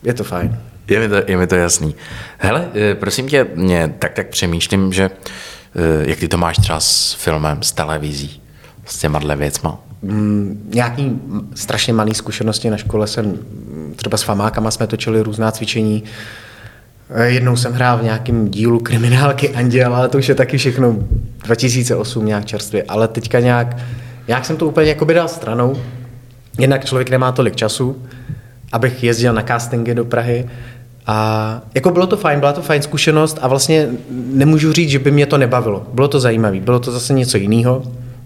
[0.03, 0.59] je to fajn.
[0.87, 1.95] Je mi to, je mi to jasný.
[2.37, 6.79] Hele, eh, prosím tě, mě tak tak přemýšlím, že eh, jak ty to máš třeba
[6.79, 8.41] s filmem, s televizí,
[8.85, 9.79] s těma věcma?
[10.01, 11.21] Mm, nějaký
[11.55, 13.39] strašně malý zkušenosti na škole jsem,
[13.95, 16.03] třeba s famákama jsme točili různá cvičení,
[17.09, 20.95] eh, Jednou jsem hrál v nějakém dílu kriminálky Anděl, ale to už je taky všechno
[21.43, 23.77] 2008 nějak čerstvě, ale teďka nějak,
[24.27, 25.81] nějak jsem to úplně jako dal stranou.
[26.59, 28.03] Jednak člověk nemá tolik času,
[28.71, 30.49] abych jezdil na castingy do Prahy,
[31.07, 35.11] a jako bylo to fajn, byla to fajn zkušenost a vlastně nemůžu říct, že by
[35.11, 35.87] mě to nebavilo.
[35.93, 37.83] Bylo to zajímavé, bylo to zase něco jiného,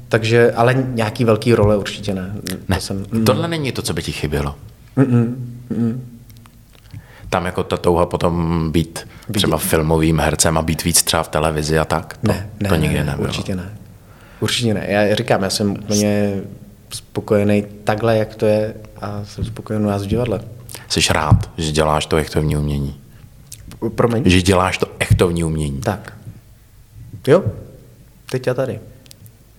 [0.09, 2.35] takže, ale nějaký velký role určitě ne.
[2.69, 3.25] ne to jsem, mm.
[3.25, 4.55] Tohle není to, co by ti chybělo.
[4.97, 5.35] Mm-mm,
[5.69, 6.05] mm.
[7.29, 11.79] Tam jako ta touha potom být třeba filmovým hercem a být víc třeba v televizi
[11.79, 12.17] a tak.
[12.17, 13.27] To, ne, ne, to nikdy ne, nebylo.
[13.27, 13.69] Určitě ne.
[14.39, 14.85] Určitě ne.
[14.87, 16.41] Já říkám, já jsem úplně
[16.93, 20.39] spokojený takhle, jak to je a jsem spokojený u nás v divadle
[20.87, 23.01] jsi rád, že děláš to echtovní umění.
[23.95, 24.23] Promiň?
[24.25, 25.81] Že děláš to echtovní umění.
[25.81, 26.13] Tak.
[27.27, 27.43] Jo,
[28.29, 28.79] teď já tady.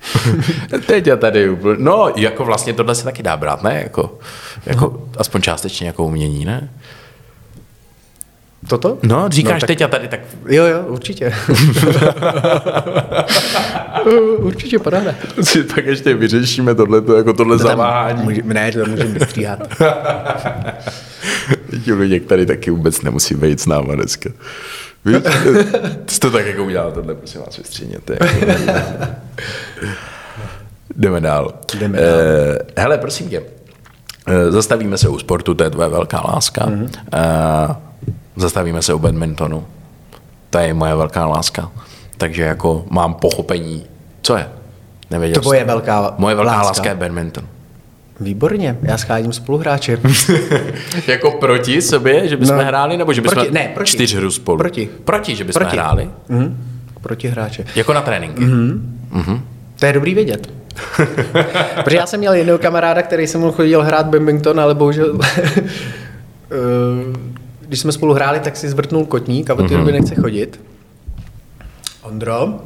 [0.86, 1.76] teď já tady úplně.
[1.78, 3.80] No, jako vlastně tohle se taky dá brát, ne?
[3.82, 4.18] Jako,
[4.66, 5.08] jako no.
[5.18, 6.70] aspoň částečně jako umění, ne?
[8.68, 8.98] Toto?
[9.02, 9.66] No, říkáš no, tak...
[9.66, 10.20] teď a tady, tak...
[10.48, 11.32] Jo, jo, určitě.
[14.38, 15.14] určitě paráda.
[15.42, 18.22] Si pak ještě vyřešíme tohle, jako tohle to zaváhání.
[18.22, 19.68] Může, ne, to můžeme vystříhat.
[21.84, 24.30] Ti lidi tady taky vůbec nemusí být s náma dneska.
[25.04, 25.16] Víš?
[26.18, 28.18] To tak jako udělal tohle, prosím vás, vystříhněte.
[30.96, 31.54] Jdeme dál.
[31.78, 32.08] Jdeme dál.
[32.08, 32.12] Uh,
[32.76, 33.46] hele, prosím tě, uh,
[34.48, 36.66] zastavíme se u sportu, to je tvoje velká láska.
[36.66, 36.90] Mm-hmm.
[37.68, 37.89] Uh,
[38.40, 39.66] zastavíme se u badmintonu.
[40.50, 41.70] To je moje velká láska.
[42.16, 43.86] Takže jako mám pochopení.
[44.22, 44.48] Co je?
[45.10, 47.44] Nevěděl to je velká Moje velká láska, láska je badminton.
[48.20, 49.98] Výborně, já scházím spoluhráče.
[51.06, 53.90] jako proti sobě, že bychom no, hráli, nebo že bychom proti, ne, proti.
[53.90, 54.58] čtyř hru spolu?
[54.58, 54.88] Proti.
[55.04, 55.76] Proti, že bychom proti.
[55.76, 56.10] hráli?
[56.30, 56.54] Mm-hmm.
[57.00, 57.64] Proti hráče.
[57.74, 58.42] Jako na tréninky?
[58.42, 58.80] Mm-hmm.
[59.12, 59.40] Mm-hmm.
[59.78, 60.50] To je dobrý vědět.
[61.84, 65.60] Protože já jsem měl jednoho kamaráda, který jsem mu chodil hrát badminton, ale bohužel eh,
[67.70, 70.60] když jsme spolu hráli, tak si zvrtnul kotník a od té doby nechce chodit.
[72.02, 72.48] Ondro.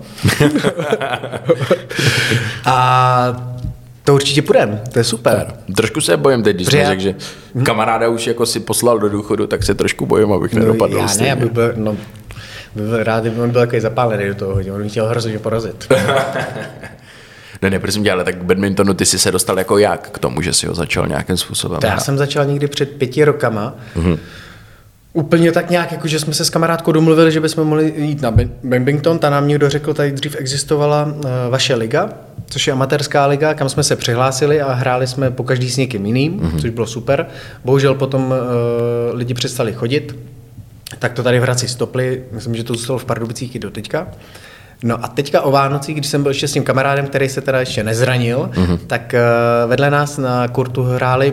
[2.65, 3.55] a
[4.05, 5.53] to určitě půjdem, to je super.
[5.77, 7.15] Trošku se bojím teď, když jsem řekl, že
[7.55, 7.65] hm?
[7.65, 10.97] kamaráda už jako si poslal do důchodu, tak se trošku bojím, abych no, nedopadl.
[10.97, 11.97] Já ne, aby byl, no,
[12.75, 15.93] by byl rád, kdyby on byl takový zapálený do toho, on by chtěl hrozně porazit.
[17.63, 20.19] Ne, ne, prosím tě, ale tak k badmintonu ty jsi se dostal jako jak k
[20.19, 23.75] tomu, že si ho začal nějakým způsobem To já jsem začal někdy před pěti rokama.
[23.97, 24.19] Mm-hmm.
[25.17, 28.35] Úplně tak nějak, jako že jsme se s kamarádkou domluvili, že bychom mohli jít na
[28.65, 29.19] badminton.
[29.19, 32.09] Ta nám někdo řekl, tady dřív existovala uh, vaše liga,
[32.47, 36.07] což je amatérská liga, kam jsme se přihlásili a hráli jsme po každý s někým
[36.07, 36.61] jiným, mm-hmm.
[36.61, 37.27] což bylo super.
[37.65, 38.37] Bohužel potom uh,
[39.17, 40.17] lidi přestali chodit,
[40.99, 42.25] tak to tady v Hradci stopli.
[42.33, 44.09] Myslím, že to zůstalo v Pardubicích i do teďka.
[44.83, 47.61] No a teďka o Vánocích, když jsem byl ještě s tím kamarádem, který se teda
[47.61, 48.79] ještě nezranil, mm-hmm.
[48.87, 51.33] tak uh, vedle nás na kurtu hráli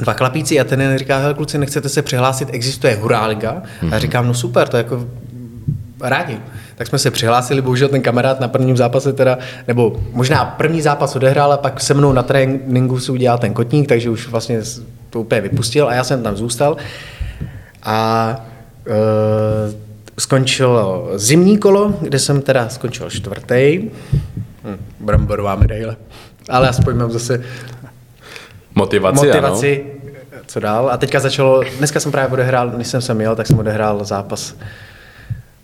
[0.00, 3.62] dva chlapíci a ten jeden říká, hele kluci, nechcete se přihlásit, existuje Hurá liga?
[3.62, 3.88] Mm-hmm.
[3.90, 5.06] A já říkám, no super, to je jako
[6.00, 6.38] rádi.
[6.76, 11.16] Tak jsme se přihlásili, bohužel ten kamarád na prvním zápase teda, nebo možná první zápas
[11.16, 14.60] odehrál a pak se mnou na tréninku si udělal ten kotník, takže už vlastně
[15.10, 16.76] to úplně vypustil a já jsem tam zůstal.
[17.82, 18.36] A
[18.86, 19.74] uh,
[20.18, 23.90] skončilo zimní kolo, kde jsem teda skončil čtvrtý.
[24.64, 25.96] Hm, bramborová medaile.
[26.48, 27.42] Ale aspoň mám zase
[28.74, 29.84] Motivaci, motivaci,
[30.46, 30.90] co dál.
[30.90, 34.54] A teďka začalo, dneska jsem právě odehrál, než jsem sem jel, tak jsem odehrál zápas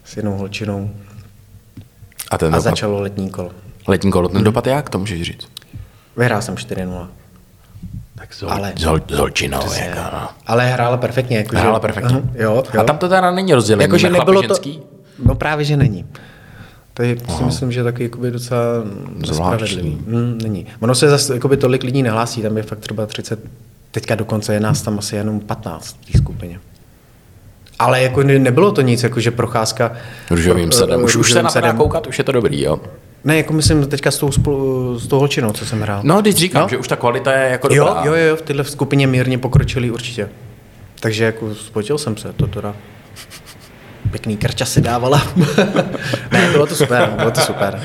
[0.04, 0.90] s jednou holčinou Ano.
[2.30, 3.50] A ten a dopad, začalo letní kolo.
[3.88, 5.48] letní kolo, ten dopad jak, to můžeš říct?
[6.16, 7.08] Vyhrál jsem 4-0.
[8.14, 10.28] Tak s, hol, Ale- s holčinou, jako, no.
[10.46, 11.36] Ale hrála perfektně.
[11.36, 12.16] Jako Hrála že, perfektně.
[12.16, 12.80] Aha, jo, jo.
[12.80, 14.80] A tam to teda není rozdělení na chlapy nebylo to, ženský?
[15.24, 16.06] no právě, že není.
[16.94, 18.60] To je, si myslím, že taky jakoby docela
[19.16, 19.98] nespravedlivý.
[20.08, 20.66] Hmm, není.
[20.80, 23.40] Ono se zase jakoby tolik lidí nehlásí, tam je fakt třeba 30,
[23.90, 26.60] teďka dokonce je nás tam asi jenom 15 v té skupině.
[27.78, 29.92] Ale jako ne- nebylo to nic, jako že procházka...
[30.30, 31.04] Růžovým eh, sedem.
[31.04, 32.80] Už, už se na to koukat, už je to dobrý, jo?
[33.24, 36.00] Ne, jako myslím teďka s tou, spolu, s tou holčinou, co jsem hrál.
[36.04, 36.68] No, když říkám, No.
[36.68, 38.02] že už ta kvalita je jako jo, dobrá.
[38.04, 40.28] jo, jo, v téhle skupině mírně pokročili určitě.
[41.00, 42.74] Takže jako spotil jsem se, to teda
[44.10, 45.22] pěkný krča si dávala.
[46.32, 47.82] ne, bylo to super, bylo to super.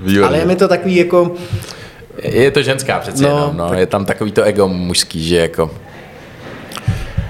[0.00, 0.26] Výborně.
[0.26, 1.34] Ale je mi to takový jako,
[2.22, 3.68] Je to ženská přece No, no, jenom, no.
[3.68, 5.70] tak- je tam takový to ego mužský, že jako...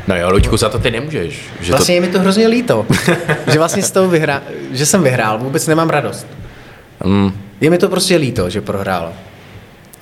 [0.08, 1.40] No jo, Luďku, za to ty nemůžeš.
[1.60, 2.86] Že vlastně je mi to hrozně líto,
[3.52, 6.26] že vlastně z toho vyhrá, že jsem vyhrál, vůbec nemám radost.
[7.02, 7.08] to...
[7.08, 9.12] Mm, Je mi to prostě líto, že prohrála.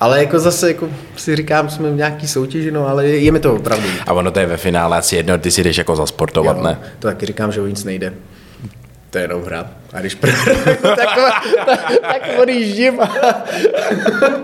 [0.01, 3.39] Ale jako zase jako si říkám, jsme v nějaký soutěži, no ale je, je mi
[3.39, 4.03] to opravdu líto.
[4.07, 6.79] a ono to je ve finále asi jedno, ty si jdeš jako zasportovat, Jo, ne?
[6.99, 8.13] To taky říkám, že o nic nejde.
[9.09, 9.71] To je jenom hra.
[9.93, 10.97] A když prohraju, tak,
[11.65, 13.07] tak, tak odjíždím a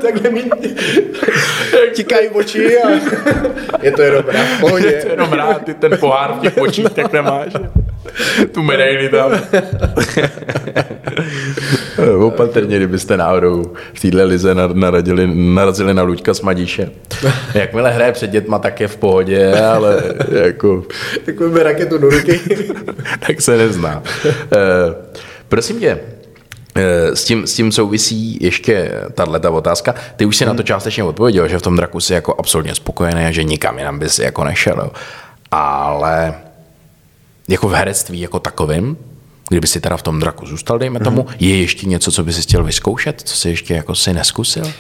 [0.02, 0.44] takhle mi
[1.96, 2.90] tikají oči a
[3.82, 4.88] je to jenom hra, pohodě.
[4.88, 7.54] Je to jenom rád, ty ten pohár v těch očích tak nemáš.
[8.52, 9.32] Tu medaili tam.
[12.20, 16.92] Opatrně, kdybyste náhodou v téhle lize nar- naradili, narazili na Luďka Smadíše.
[17.54, 20.04] Jakmile hraje před dětma, tak je v pohodě, ale
[20.44, 20.84] jako
[21.26, 22.40] Tak mi raketu do ruky.
[23.28, 24.04] tak se nezná.
[24.26, 24.96] Eh,
[25.48, 26.00] prosím tě,
[26.76, 29.96] eh, s tím, s tím souvisí ještě tahle otázka.
[30.16, 33.26] Ty už si na to částečně odpověděl, že v tom draku jsi jako absolutně spokojený
[33.26, 34.92] a že nikam jinam bys jako nešel.
[35.52, 36.34] Ale
[37.48, 38.98] jako v herectví jako takovým,
[39.50, 42.42] kdyby si teda v tom draku zůstal, dejme tomu, je ještě něco, co by si
[42.42, 44.74] chtěl vyzkoušet, co si ještě jako si neskusil?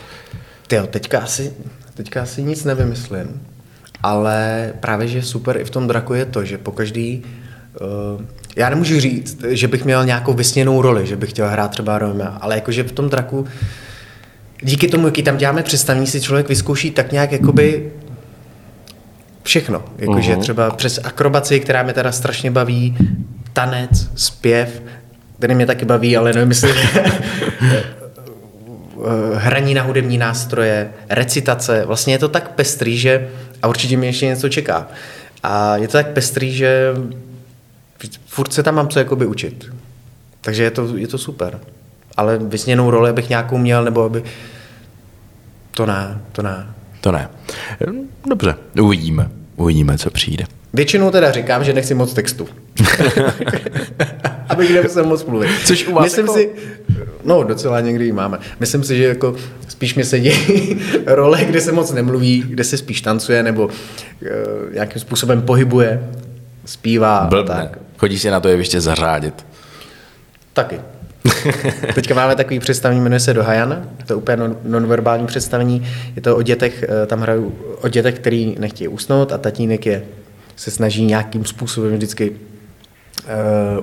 [0.67, 1.53] Tyjo, teďka asi,
[1.93, 3.41] teďka asi nic nevymyslím,
[4.03, 7.23] ale právě, že super i v tom draku je to, že po každý,
[7.81, 8.21] uh,
[8.55, 12.37] já nemůžu říct, že bych měl nějakou vysněnou roli, že bych chtěl hrát třeba Romea,
[12.41, 13.45] ale jakože v tom draku,
[14.61, 17.91] díky tomu, jaký tam děláme představení, si člověk vyzkouší tak nějak jakoby
[19.43, 19.83] všechno.
[19.97, 20.39] Jakože uh-huh.
[20.39, 22.97] třeba přes akrobaci, která mě teda strašně baví,
[23.57, 24.81] tanec, zpěv,
[25.37, 26.73] který mě taky baví, ale nevím, jestli
[29.35, 33.29] hraní na hudební nástroje, recitace, vlastně je to tak pestrý, že
[33.61, 34.87] a určitě mě ještě něco čeká.
[35.43, 36.93] A je to tak pestrý, že
[38.25, 39.65] furt se tam mám co jakoby učit.
[40.41, 41.59] Takže je to, je to super.
[42.17, 44.23] Ale vysněnou roli bych nějakou měl, nebo aby...
[45.71, 46.67] To ne, to ne.
[47.01, 47.29] To ne.
[48.29, 49.29] Dobře, uvidíme.
[49.55, 50.43] Uvidíme, co přijde.
[50.77, 52.47] Většinou teda říkám, že nechci moc textu.
[54.49, 55.49] Abych nemusel moc mluvit.
[55.65, 56.49] Což u vás Myslím jako- si,
[57.25, 58.37] no docela někdy ji máme.
[58.59, 59.35] Myslím si, že jako
[59.67, 60.31] spíš mi sedí
[61.05, 63.71] role, kde se moc nemluví, kde se spíš tancuje nebo uh,
[64.73, 66.03] nějakým způsobem pohybuje,
[66.65, 67.25] zpívá.
[67.29, 67.55] Blbne.
[67.55, 67.79] Tak.
[67.97, 69.45] Chodí si na to jeviště zařádit.
[70.53, 70.81] Taky.
[71.95, 76.35] Teďka máme takový představení, jmenuje se Dohajan, to je úplně non- nonverbální představení, je to
[76.37, 80.03] o dětech, eh, tam hraju o dětech, který nechtějí usnout a tatínek je
[80.57, 82.35] se snaží nějakým způsobem vždycky uh,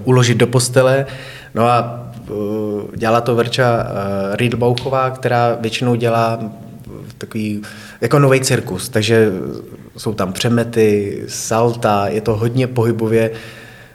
[0.04, 1.06] uložit do postele.
[1.54, 3.86] No a uh, dělá to Verča
[4.30, 6.38] uh, která většinou dělá
[7.18, 7.62] takový
[8.00, 9.32] jako nový cirkus, takže
[9.96, 13.30] jsou tam přemety, salta, je to hodně pohybově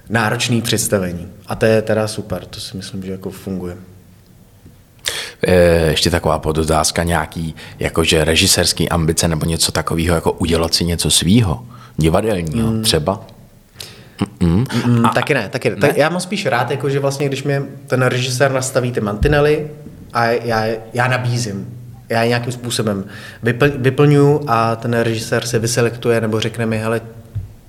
[0.09, 1.27] náročný představení.
[1.47, 3.77] A to je teda super, to si myslím, že jako funguje.
[5.47, 5.53] E,
[5.89, 11.65] ještě taková podotázka nějaký, jakože režisérský ambice nebo něco takového, jako udělat si něco svýho,
[11.99, 12.83] divadelního mm.
[12.83, 13.21] třeba?
[14.39, 15.75] Mm, mm, a, taky ne, taky ne.
[15.75, 15.81] ne.
[15.81, 19.67] Tak já mám spíš rád, jako, že vlastně, když mě ten režisér nastaví ty mantinely
[20.13, 21.67] a já, já nabízím,
[22.09, 23.05] já je nějakým způsobem
[23.43, 27.01] vypl, vyplňuju a ten režisér se vyselektuje nebo řekne mi, hele,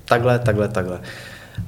[0.05, 0.99] takhle, takhle, takhle.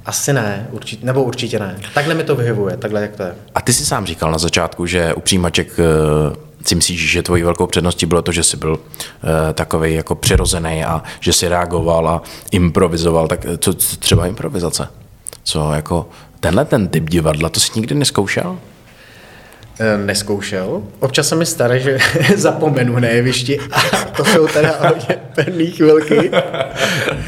[0.06, 1.76] Asi ne, určitě, nebo určitě ne.
[1.94, 3.36] Takhle mi to vyhovuje, takhle jak to je.
[3.56, 7.44] A ty si sám říkal na začátku, že u přijímaček uh, si myslíš, že tvojí
[7.44, 8.80] velkou předností bylo to, že jsi byl uh,
[9.54, 12.22] takový jako přirozený a že si reagoval a
[12.52, 13.28] improvizoval.
[13.28, 14.88] Tak eh, co, co třeba improvizace?
[15.44, 18.58] Co jako tenhle ten typ divadla, to jsi nikdy neskoušel?
[20.06, 20.84] neskoušel.
[21.00, 21.98] Občas se mi stane, že
[22.36, 23.82] zapomenu na jevišti a
[24.18, 26.32] to jsou teda hodně pevný chvilky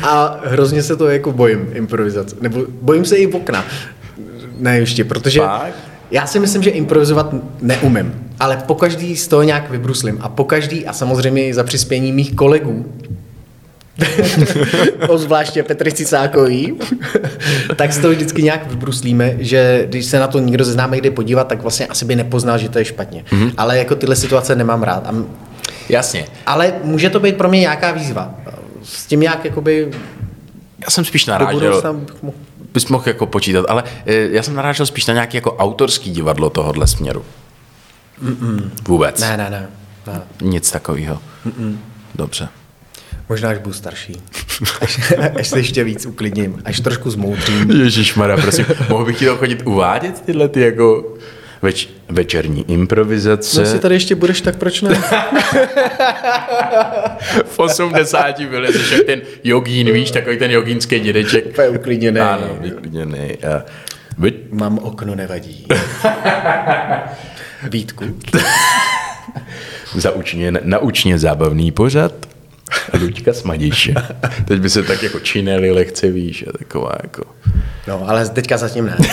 [0.04, 2.36] a hrozně se to jako bojím improvizace.
[2.41, 3.65] Nebo bojím se i okna
[4.60, 5.76] na jevišti, protože Fakt?
[6.12, 10.93] já si myslím, že improvizovat neumím, ale pokaždý z toho nějak vybruslím a pokaždý a
[10.93, 12.86] samozřejmě i za přispění mých kolegů
[15.08, 16.74] Ozvláště Petry Cicákový,
[17.76, 21.12] tak z toho vždycky nějak vybruslíme, že když se na to někdo ze známých jde
[21.12, 23.24] podívat, tak vlastně asi by nepoznal, že to je špatně.
[23.30, 23.52] Mm-hmm.
[23.58, 25.08] Ale jako tyhle situace nemám rád.
[25.08, 25.13] A
[25.89, 26.26] Jasně.
[26.45, 28.34] Ale může to být pro mě nějaká výzva.
[28.84, 29.91] S tím nějak jakoby...
[30.80, 31.82] Já jsem spíš narážel,
[32.74, 36.50] bys mohl jako počítat, ale eh, já jsem narážel spíš na nějaký jako autorský divadlo
[36.50, 37.26] tohohle směru.
[38.23, 38.69] Mm-mm.
[38.88, 39.21] Vůbec.
[39.21, 39.67] Ne, ne, ne.
[40.08, 40.21] ne.
[40.41, 41.21] Nic takového.
[42.15, 42.49] Dobře.
[43.30, 44.21] Možná, až budu starší.
[44.82, 46.62] Až, až se ještě víc uklidním.
[46.65, 47.71] Až trošku zmoudřím.
[47.71, 48.65] Ježišmarja, prosím.
[48.89, 51.15] Mohl bych ti to chodit uvádět tyhle ty jako
[51.62, 53.60] več, večerní improvizace.
[53.60, 54.89] No, si tady ještě budeš, tak proč ne?
[57.45, 61.45] v 80 byli že ten jogín, víš, takový ten jogínský dědeček.
[61.45, 62.19] Úplně uklidněný.
[62.19, 63.38] Ano, uklidněný.
[63.43, 63.63] A...
[64.51, 65.67] Mám okno, nevadí.
[67.63, 68.06] Vítku.
[69.96, 72.13] Zaučně, naučně zábavný pořad.
[73.02, 73.94] Luďka Smadiše.
[74.46, 77.24] Teď by se tak jako činili lehce, víš, a taková jako...
[77.88, 78.98] No, ale teďka zatím ne.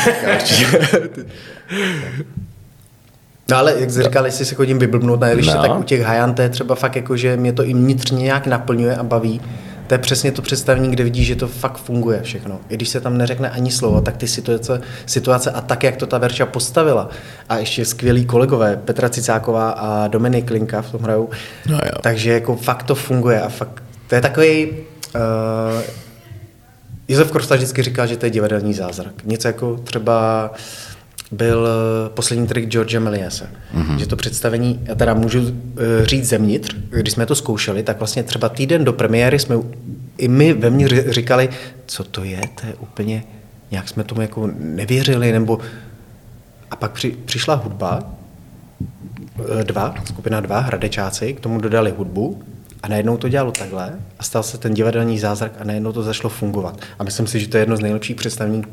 [3.50, 5.62] No ale jak jsi říkal, jestli se chodím vyblbnout na jeviště, no.
[5.62, 9.02] tak u těch hajanté třeba fakt jako, že mě to i vnitřně nějak naplňuje a
[9.02, 9.40] baví.
[9.92, 12.60] To je přesně to představení, kde vidíš, že to fakt funguje všechno.
[12.68, 16.06] I když se tam neřekne ani slovo, tak ty situace, situace a tak, jak to
[16.06, 17.08] ta Verča postavila.
[17.48, 21.30] A ještě skvělí kolegové, Petra Cicáková a Dominik Klinka v tom hrajou.
[21.66, 21.98] No jo.
[22.00, 24.66] Takže jako fakt to funguje a fakt to je takový.
[24.70, 25.82] Uh,
[27.08, 29.24] Josef Korsta vždycky říkal, že to je divadelní zázrak.
[29.24, 30.50] Něco jako třeba
[31.32, 33.50] byl eh, poslední trik George Meliese.
[33.74, 33.96] Mm-hmm.
[33.96, 35.50] Že to představení, já teda můžu uh,
[36.02, 39.56] říct zevnitř, když jsme to zkoušeli, tak vlastně třeba týden do premiéry jsme
[40.18, 41.48] i my ve mně říkali,
[41.86, 43.24] co to je, to je úplně,
[43.70, 45.58] nějak jsme tomu jako nevěřili, nebo
[46.70, 48.02] a pak při, přišla hudba,
[49.60, 52.42] eh, dva, skupina dva, Hradečáci, k tomu dodali hudbu
[52.82, 56.30] a najednou to dělalo takhle a stal se ten divadelní zázrak a najednou to začalo
[56.30, 56.80] fungovat.
[56.98, 58.64] A myslím si, že to je jedno z nejlepších představení,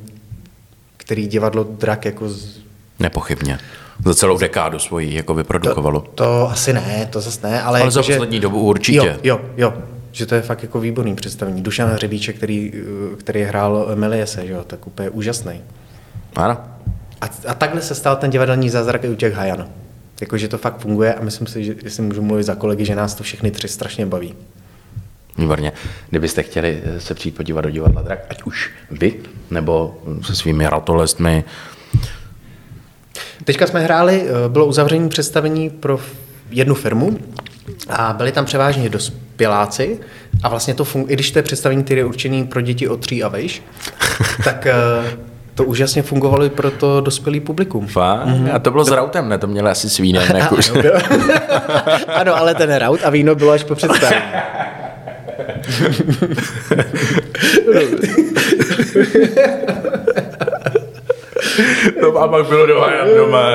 [0.99, 2.29] který divadlo Drak jako...
[2.29, 2.59] Z...
[2.99, 3.59] Nepochybně.
[4.05, 5.99] Za celou dekádu svoji jako vyprodukovalo.
[5.99, 7.63] To, to asi ne, to zase ne, ale...
[7.63, 8.41] Ale jako, za poslední že...
[8.41, 8.97] dobu určitě.
[8.97, 9.73] Jo, jo, jo.
[10.12, 11.62] Že to je fakt jako výborný představení.
[11.62, 12.73] Dušan Hřebíček, který,
[13.17, 15.62] který hrál Meliese, že jo, tak úplně úžasný.
[16.35, 16.57] Ano.
[17.21, 19.67] A, a takhle se stal ten divadelní zázrak i u těch Hajan.
[20.21, 23.13] Jakože to fakt funguje a myslím si, že jestli můžu mluvit za kolegy, že nás
[23.13, 24.35] to všechny tři strašně baví.
[25.39, 25.71] Výborně.
[26.10, 29.13] Kdybyste chtěli se přijít podívat do divadla Drak, ať už vy,
[29.52, 31.43] nebo se svými ratolestmi.
[33.43, 35.99] Teďka jsme hráli, eh, bylo uzavření představení pro
[36.52, 37.17] jednu firmu
[37.89, 39.99] a byli tam převážně dospěláci
[40.43, 42.99] a vlastně to funguje, i když to je představení, které je určené pro děti od
[42.99, 43.63] tří a vejš,
[44.43, 44.73] tak eh,
[45.56, 47.88] to úžasně fungovalo i pro to dospělý publikum.
[47.88, 48.28] Fakt?
[48.28, 48.56] Mm-hmm.
[48.56, 49.38] A to bylo s rautem, ne?
[49.38, 50.23] To měli asi s vínem.
[52.08, 54.21] ano, ale ten raut a víno bylo až po představení.
[62.01, 63.49] No a pak bylo do Hajan doma,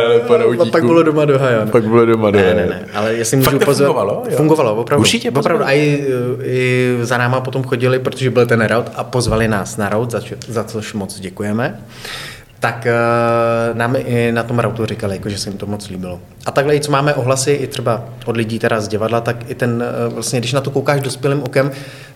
[0.63, 1.69] A pak bylo doma do Hajan.
[1.71, 3.87] Pak bylo doma do Ne, ne, ne, ale jestli můžu upozornit.
[3.87, 4.23] fungovalo?
[4.31, 4.37] Jo.
[4.37, 5.01] Fungovalo, opravdu.
[5.01, 5.65] Určitě opravdu.
[5.65, 6.05] A i,
[6.43, 10.21] i, za náma potom chodili, protože byl ten rout a pozvali nás na rout, za,
[10.49, 11.81] za což moc děkujeme
[12.65, 16.21] tak uh, nám i na tom rautu říkali, jako, že se jim to moc líbilo.
[16.47, 19.55] A takhle, i co máme ohlasy, i třeba od lidí teda z divadla, tak i
[19.55, 21.71] ten, uh, vlastně, když na to koukáš dospělým okem,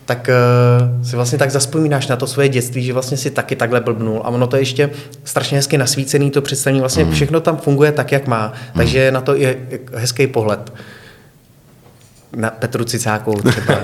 [0.05, 3.81] tak uh, si vlastně tak zaspomínáš na to svoje dětství, že vlastně si taky takhle
[3.81, 4.21] blbnul.
[4.23, 4.89] A ono to je ještě
[5.23, 7.11] strašně hezky nasvícený, to představení, vlastně mm.
[7.11, 8.47] všechno tam funguje tak, jak má.
[8.47, 8.77] Mm.
[8.77, 9.57] Takže na to je
[9.93, 10.73] hezký pohled.
[12.35, 13.79] Na Petru Cicákou třeba.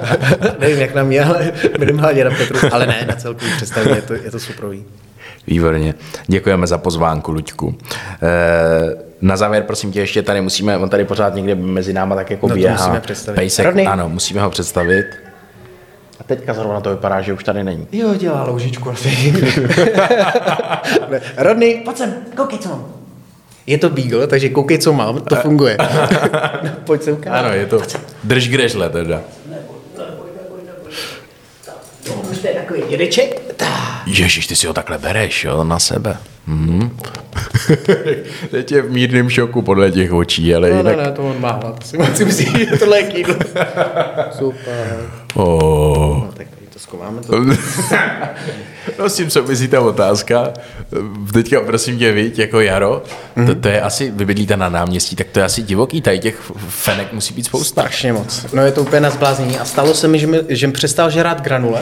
[0.60, 2.58] Nevím, jak nám je, ale minimálně na Petru.
[2.72, 4.84] Ale ne, na celkový představení je to, je to suprový.
[5.50, 5.94] Výborně.
[6.26, 7.74] Děkujeme za pozvánku, Luďku.
[8.22, 12.30] E, na závěr, prosím tě, ještě tady musíme, on tady pořád někde mezi náma tak
[12.30, 12.76] jako No to běhá.
[12.76, 13.36] musíme představit.
[13.36, 15.06] Pejsek, ano, musíme ho představit.
[16.20, 17.86] A teďka zrovna to vypadá, že už tady není.
[17.92, 19.08] Jo, dělá loužičku asi.
[21.10, 22.84] Ne, Rodney, pojď sem, koukej, co mám.
[23.66, 25.76] Je to Beagle, takže koukej, co mám, to funguje.
[26.62, 27.36] no, pojď sem, kámo.
[27.36, 27.80] Ano, je to
[28.24, 29.20] drž grežle teda.
[32.30, 33.40] Už to je takový dědeček.
[34.06, 36.16] Ježíš, ty si ho takhle bereš, jo, na sebe.
[36.46, 36.96] Mhm.
[38.50, 40.96] Teď je v mírném šoku podle těch očí, ale No, jinak...
[40.96, 41.86] ne, ne, to on má hlad.
[41.86, 43.34] Si si myslí, že tohle je kýdlo.
[44.38, 45.10] Super.
[45.34, 46.24] Oh.
[46.24, 47.34] No, tak to zkoumáme to.
[48.98, 50.52] No s tím souvisí ta otázka.
[51.32, 53.02] Teďka prosím tě, viď, jako Jaro,
[53.46, 56.52] to, to je asi, vy bydlíte na náměstí, tak to je asi divoký, tady těch
[56.68, 57.82] fenek musí být spousta.
[57.82, 58.46] Strašně moc.
[58.52, 59.58] No je to úplně na zbláznění.
[59.58, 61.80] A stalo se mi, že, mi, že přestal žrát granule.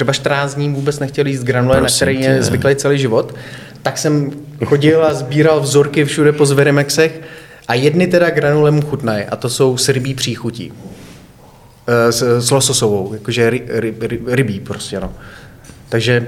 [0.00, 3.34] Třeba 14 dní vůbec nechtěl jíst granule, Prosím na který je zvyklý celý život.
[3.82, 4.30] Tak jsem
[4.64, 7.20] chodil a sbíral vzorky všude po Zverimexech
[7.68, 10.72] a jedny teda granule mu chutnají a to jsou s rybí příchutí.
[11.86, 15.12] Eh, S, s lososovou, jakože ry, ry, ry, rybí prostě, no.
[15.88, 16.26] Takže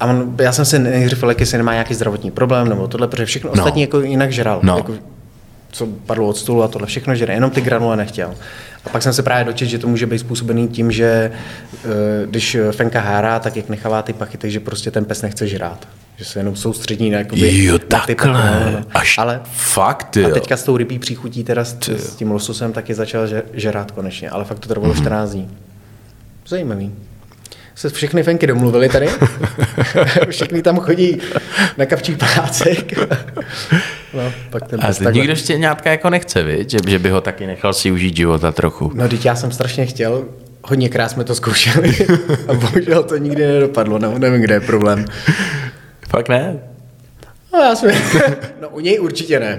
[0.00, 3.26] a on, já jsem se nejdřív lekl, jestli nemá nějaký zdravotní problém nebo tohle, protože
[3.26, 3.52] všechno No.
[3.62, 4.60] ostatní jako jinak žral.
[4.62, 4.76] No.
[4.76, 4.94] Jako,
[5.74, 8.34] co padlo od stolu a tohle všechno žere, jenom ty granule nechtěl.
[8.86, 11.30] A pak jsem se právě dočetl, že to může být způsobený tím, že
[11.84, 11.88] eh,
[12.26, 15.88] když fenka hárá, tak jak nechává ty pachy, takže prostě ten pes nechce žrát.
[16.16, 18.14] Že se jenom soustředí na, jakoby, Jo, na ty pachy.
[18.14, 18.32] takhle.
[18.64, 18.84] no, no.
[18.94, 20.30] Až Ale fakt, a jo.
[20.30, 24.30] teďka s tou rybí příchutí teda s, s tím lososem taky začal že, žerát konečně,
[24.30, 25.02] ale fakt to trvalo Mhm.
[25.02, 25.50] 14 dní.
[26.46, 26.92] Zajímavý.
[27.74, 29.08] Se všechny fenky domluvili tady.
[30.30, 31.18] Všichni tam chodí
[31.78, 32.92] na kapčí pácek.
[34.16, 35.12] no, pak ten A teď takhle.
[35.12, 36.70] nikdo štěňátka jako nechce, viď?
[36.70, 38.92] Že, že by ho taky nechal si užít života trochu.
[38.94, 40.24] No, teď já jsem strašně chtěl,
[40.64, 41.96] hodněkrát jsme to zkoušeli
[42.48, 45.04] a bohužel to nikdy nedopadlo, no, nevím, kde je problém.
[46.08, 46.58] Fakt ne?
[47.52, 47.90] No, já jsem...
[48.62, 49.58] no, u něj určitě ne.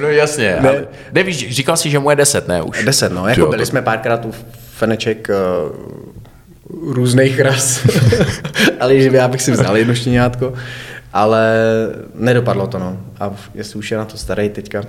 [0.00, 0.68] No jasně, Ne.
[0.68, 2.84] ale nevíš, říkal jsi, že mu je deset, ne už?
[2.84, 4.34] Deset, no, jako Jo, byli to- jsme párkrát u
[4.76, 7.86] feneček uh, různých ras,
[8.80, 10.54] ale že já bych si vzal jedno štěňátko,
[11.12, 11.54] ale
[12.14, 12.96] nedopadlo to, no.
[13.20, 14.82] A jestli už je na to starý teďka,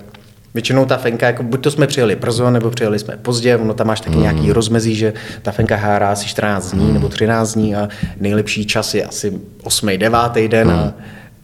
[0.54, 3.86] Většinou ta fenka, jako buď to jsme přijeli brzo, nebo přijeli jsme pozdě, ono tam
[3.86, 4.22] máš taky mm.
[4.22, 5.12] nějaký rozmezí, že
[5.42, 7.88] ta fenka hárá asi 14 dní nebo 13 dní a
[8.20, 9.88] nejlepší čas je asi 8.
[9.98, 10.18] 9.
[10.48, 10.74] den mm.
[10.74, 10.94] a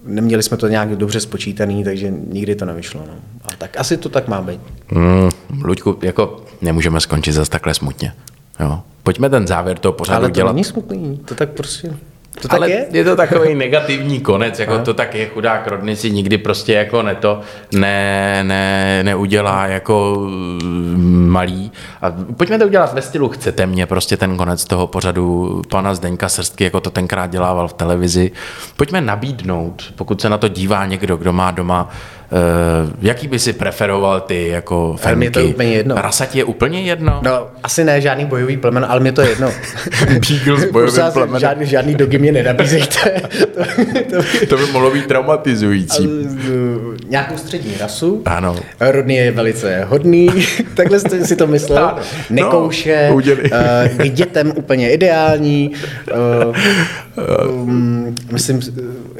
[0.04, 3.00] neměli jsme to nějak dobře spočítaný, takže nikdy to nevyšlo.
[3.06, 3.14] No.
[3.44, 4.60] A tak asi to tak má být.
[4.90, 5.30] Mm,
[5.64, 8.12] Luďku, jako nemůžeme skončit zase takhle smutně.
[8.60, 8.80] Jo.
[9.02, 10.52] Pojďme ten závěr toho pořadu Ale to dělat.
[10.52, 11.92] není smutný, to tak prostě,
[12.40, 12.86] to Ale tak je.
[12.90, 17.02] je to takový negativní konec, jako to tak je chudák Rodney si nikdy prostě jako
[17.02, 17.40] ne to
[17.72, 21.72] ne, ne, neudělá jako mm, malý.
[22.02, 26.28] A pojďme to udělat ve stylu chcete mě, prostě ten konec toho pořadu pana Zdeňka
[26.28, 28.30] Srstky, jako to tenkrát dělával v televizi.
[28.76, 31.88] Pojďme nabídnout, pokud se na to dívá někdo, kdo má doma,
[33.02, 35.54] jaký by si preferoval ty jako Ale mně to je femky?
[35.54, 35.94] úplně jedno.
[35.94, 37.20] Rasa ti je úplně jedno?
[37.24, 39.50] No, asi ne žádný bojový plemen, ale mě to je jedno.
[40.06, 41.40] Beagle s bojovým plemenem.
[41.40, 43.20] Žádný, žádný dogy mě nenabízejte.
[44.10, 46.06] to, to, To by mohlo být traumatizující.
[46.08, 48.22] Uh, nějakou střední rasu.
[48.24, 48.56] Ano.
[48.80, 50.28] Rodný je velice hodný,
[50.74, 51.84] takhle jste si to myslel.
[51.84, 51.98] Ano.
[52.30, 53.22] Nekouše, No, uh,
[53.96, 55.72] k dětem úplně ideální,
[56.46, 56.56] uh,
[57.50, 58.60] um, myslím,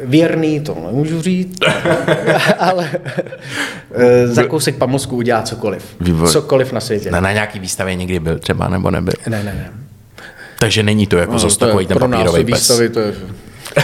[0.03, 1.59] věrný, to nemůžu říct,
[2.59, 2.91] ale
[3.91, 5.97] uh, za kousek pamlsku udělá cokoliv.
[6.01, 6.33] Výborně.
[6.33, 7.11] Cokoliv na světě.
[7.11, 9.15] Na, na nějaký výstavě někdy byl třeba, nebo nebyl.
[9.27, 9.71] Ne, ne, ne.
[10.59, 12.61] Takže není to jako no, zase takový ten pro nás papírový pes.
[12.61, 13.15] výstavy, to je...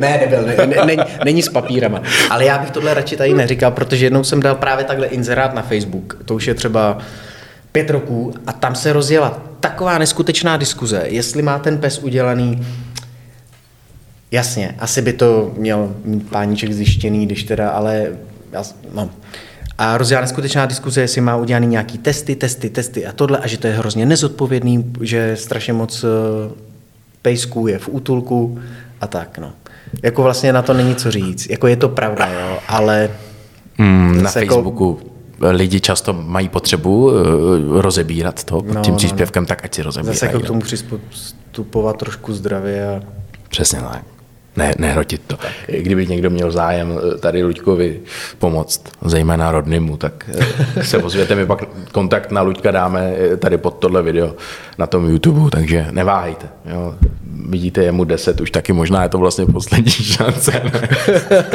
[0.00, 2.02] ne, nebyl, ne, ne, není, není s papírama.
[2.30, 5.62] Ale já bych tohle radši tady neříkal, protože jednou jsem dal právě takhle inzerát na
[5.62, 6.16] Facebook.
[6.24, 6.98] To už je třeba
[7.72, 12.66] pět roků a tam se rozjela taková neskutečná diskuze, jestli má ten pes udělaný
[14.30, 18.06] Jasně, asi by to měl mít páníček zjištěný, když teda, ale
[18.52, 18.62] já,
[18.94, 19.10] no.
[19.78, 23.58] A rozjela neskutečná diskuze, jestli má udělaný nějaký testy, testy, testy a tohle, a že
[23.58, 26.08] to je hrozně nezodpovědný, že strašně moc eh,
[27.22, 28.58] pejsků je v útulku
[29.00, 29.52] a tak, no.
[30.02, 31.50] Jako vlastně na to není co říct.
[31.50, 33.10] Jako je to pravda, jo, ale...
[33.78, 35.00] Mm, na jako- Facebooku
[35.40, 39.82] lidi často mají potřebu uh, rozebírat to pod No, tím no, příspěvkem, tak ať si
[39.82, 40.16] rozebírají.
[40.16, 43.02] Zase jako k tomu přistupovat trošku zdravě a
[43.48, 44.04] Přesně tak.
[44.58, 45.36] Ne, nehrotit to.
[45.66, 48.00] Kdyby někdo měl zájem eh, tady Luďkovi
[48.38, 50.30] pomoct, zejména rodnému, tak
[50.76, 54.34] eh, se ozvěte mi pak kontakt na Luďka dáme eh, tady pod tohle video
[54.78, 56.46] na tom YouTube, takže neváhejte.
[56.64, 56.94] Jo.
[57.48, 60.50] Vidíte, je mu 10, už taky možná je to vlastně poslední šance.
[60.50, 60.88] Ne?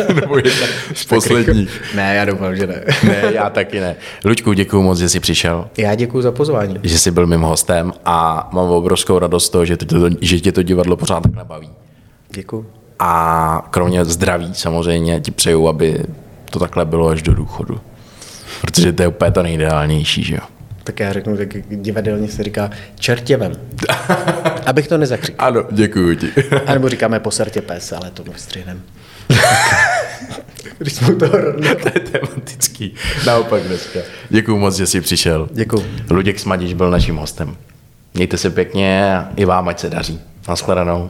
[0.22, 1.82] Nebo jedna z posledních.
[1.96, 2.84] Ne, já doufám, že ne.
[3.04, 3.96] Ne, já taky ne.
[4.26, 6.80] Luďku, děkuji moc, že jsi přišel Já děkuji za pozvání.
[6.84, 10.52] že jsi byl mým hostem a mám obrovskou radost z toho, že, to, že tě
[10.52, 11.70] to divadlo pořád takhle baví.
[12.32, 12.83] Děkuji.
[13.06, 16.06] A kromě zdraví samozřejmě ti přeju, aby
[16.50, 17.80] to takhle bylo až do důchodu.
[18.62, 20.42] Protože to je úplně to nejideálnější, že jo?
[20.84, 23.52] Tak já řeknu, tak divadelně se říká čertěvem.
[24.66, 25.36] Abych to nezakřikl.
[25.46, 26.32] Ano, děkuji ti.
[26.66, 28.80] A nebo říkáme posrtě pes, ale to vystřihneme.
[30.78, 31.76] Když jsme u toho rovně.
[31.84, 32.96] to je tematický.
[33.26, 34.00] Naopak dneska.
[34.30, 35.50] Děkuji moc, že jsi přišel.
[35.52, 35.86] Děkuji.
[36.10, 37.56] Luděk Smadiš byl naším hostem.
[38.14, 40.22] Mějte se pěkně a i vám, ať se daří.
[40.48, 41.10] Naschledanou.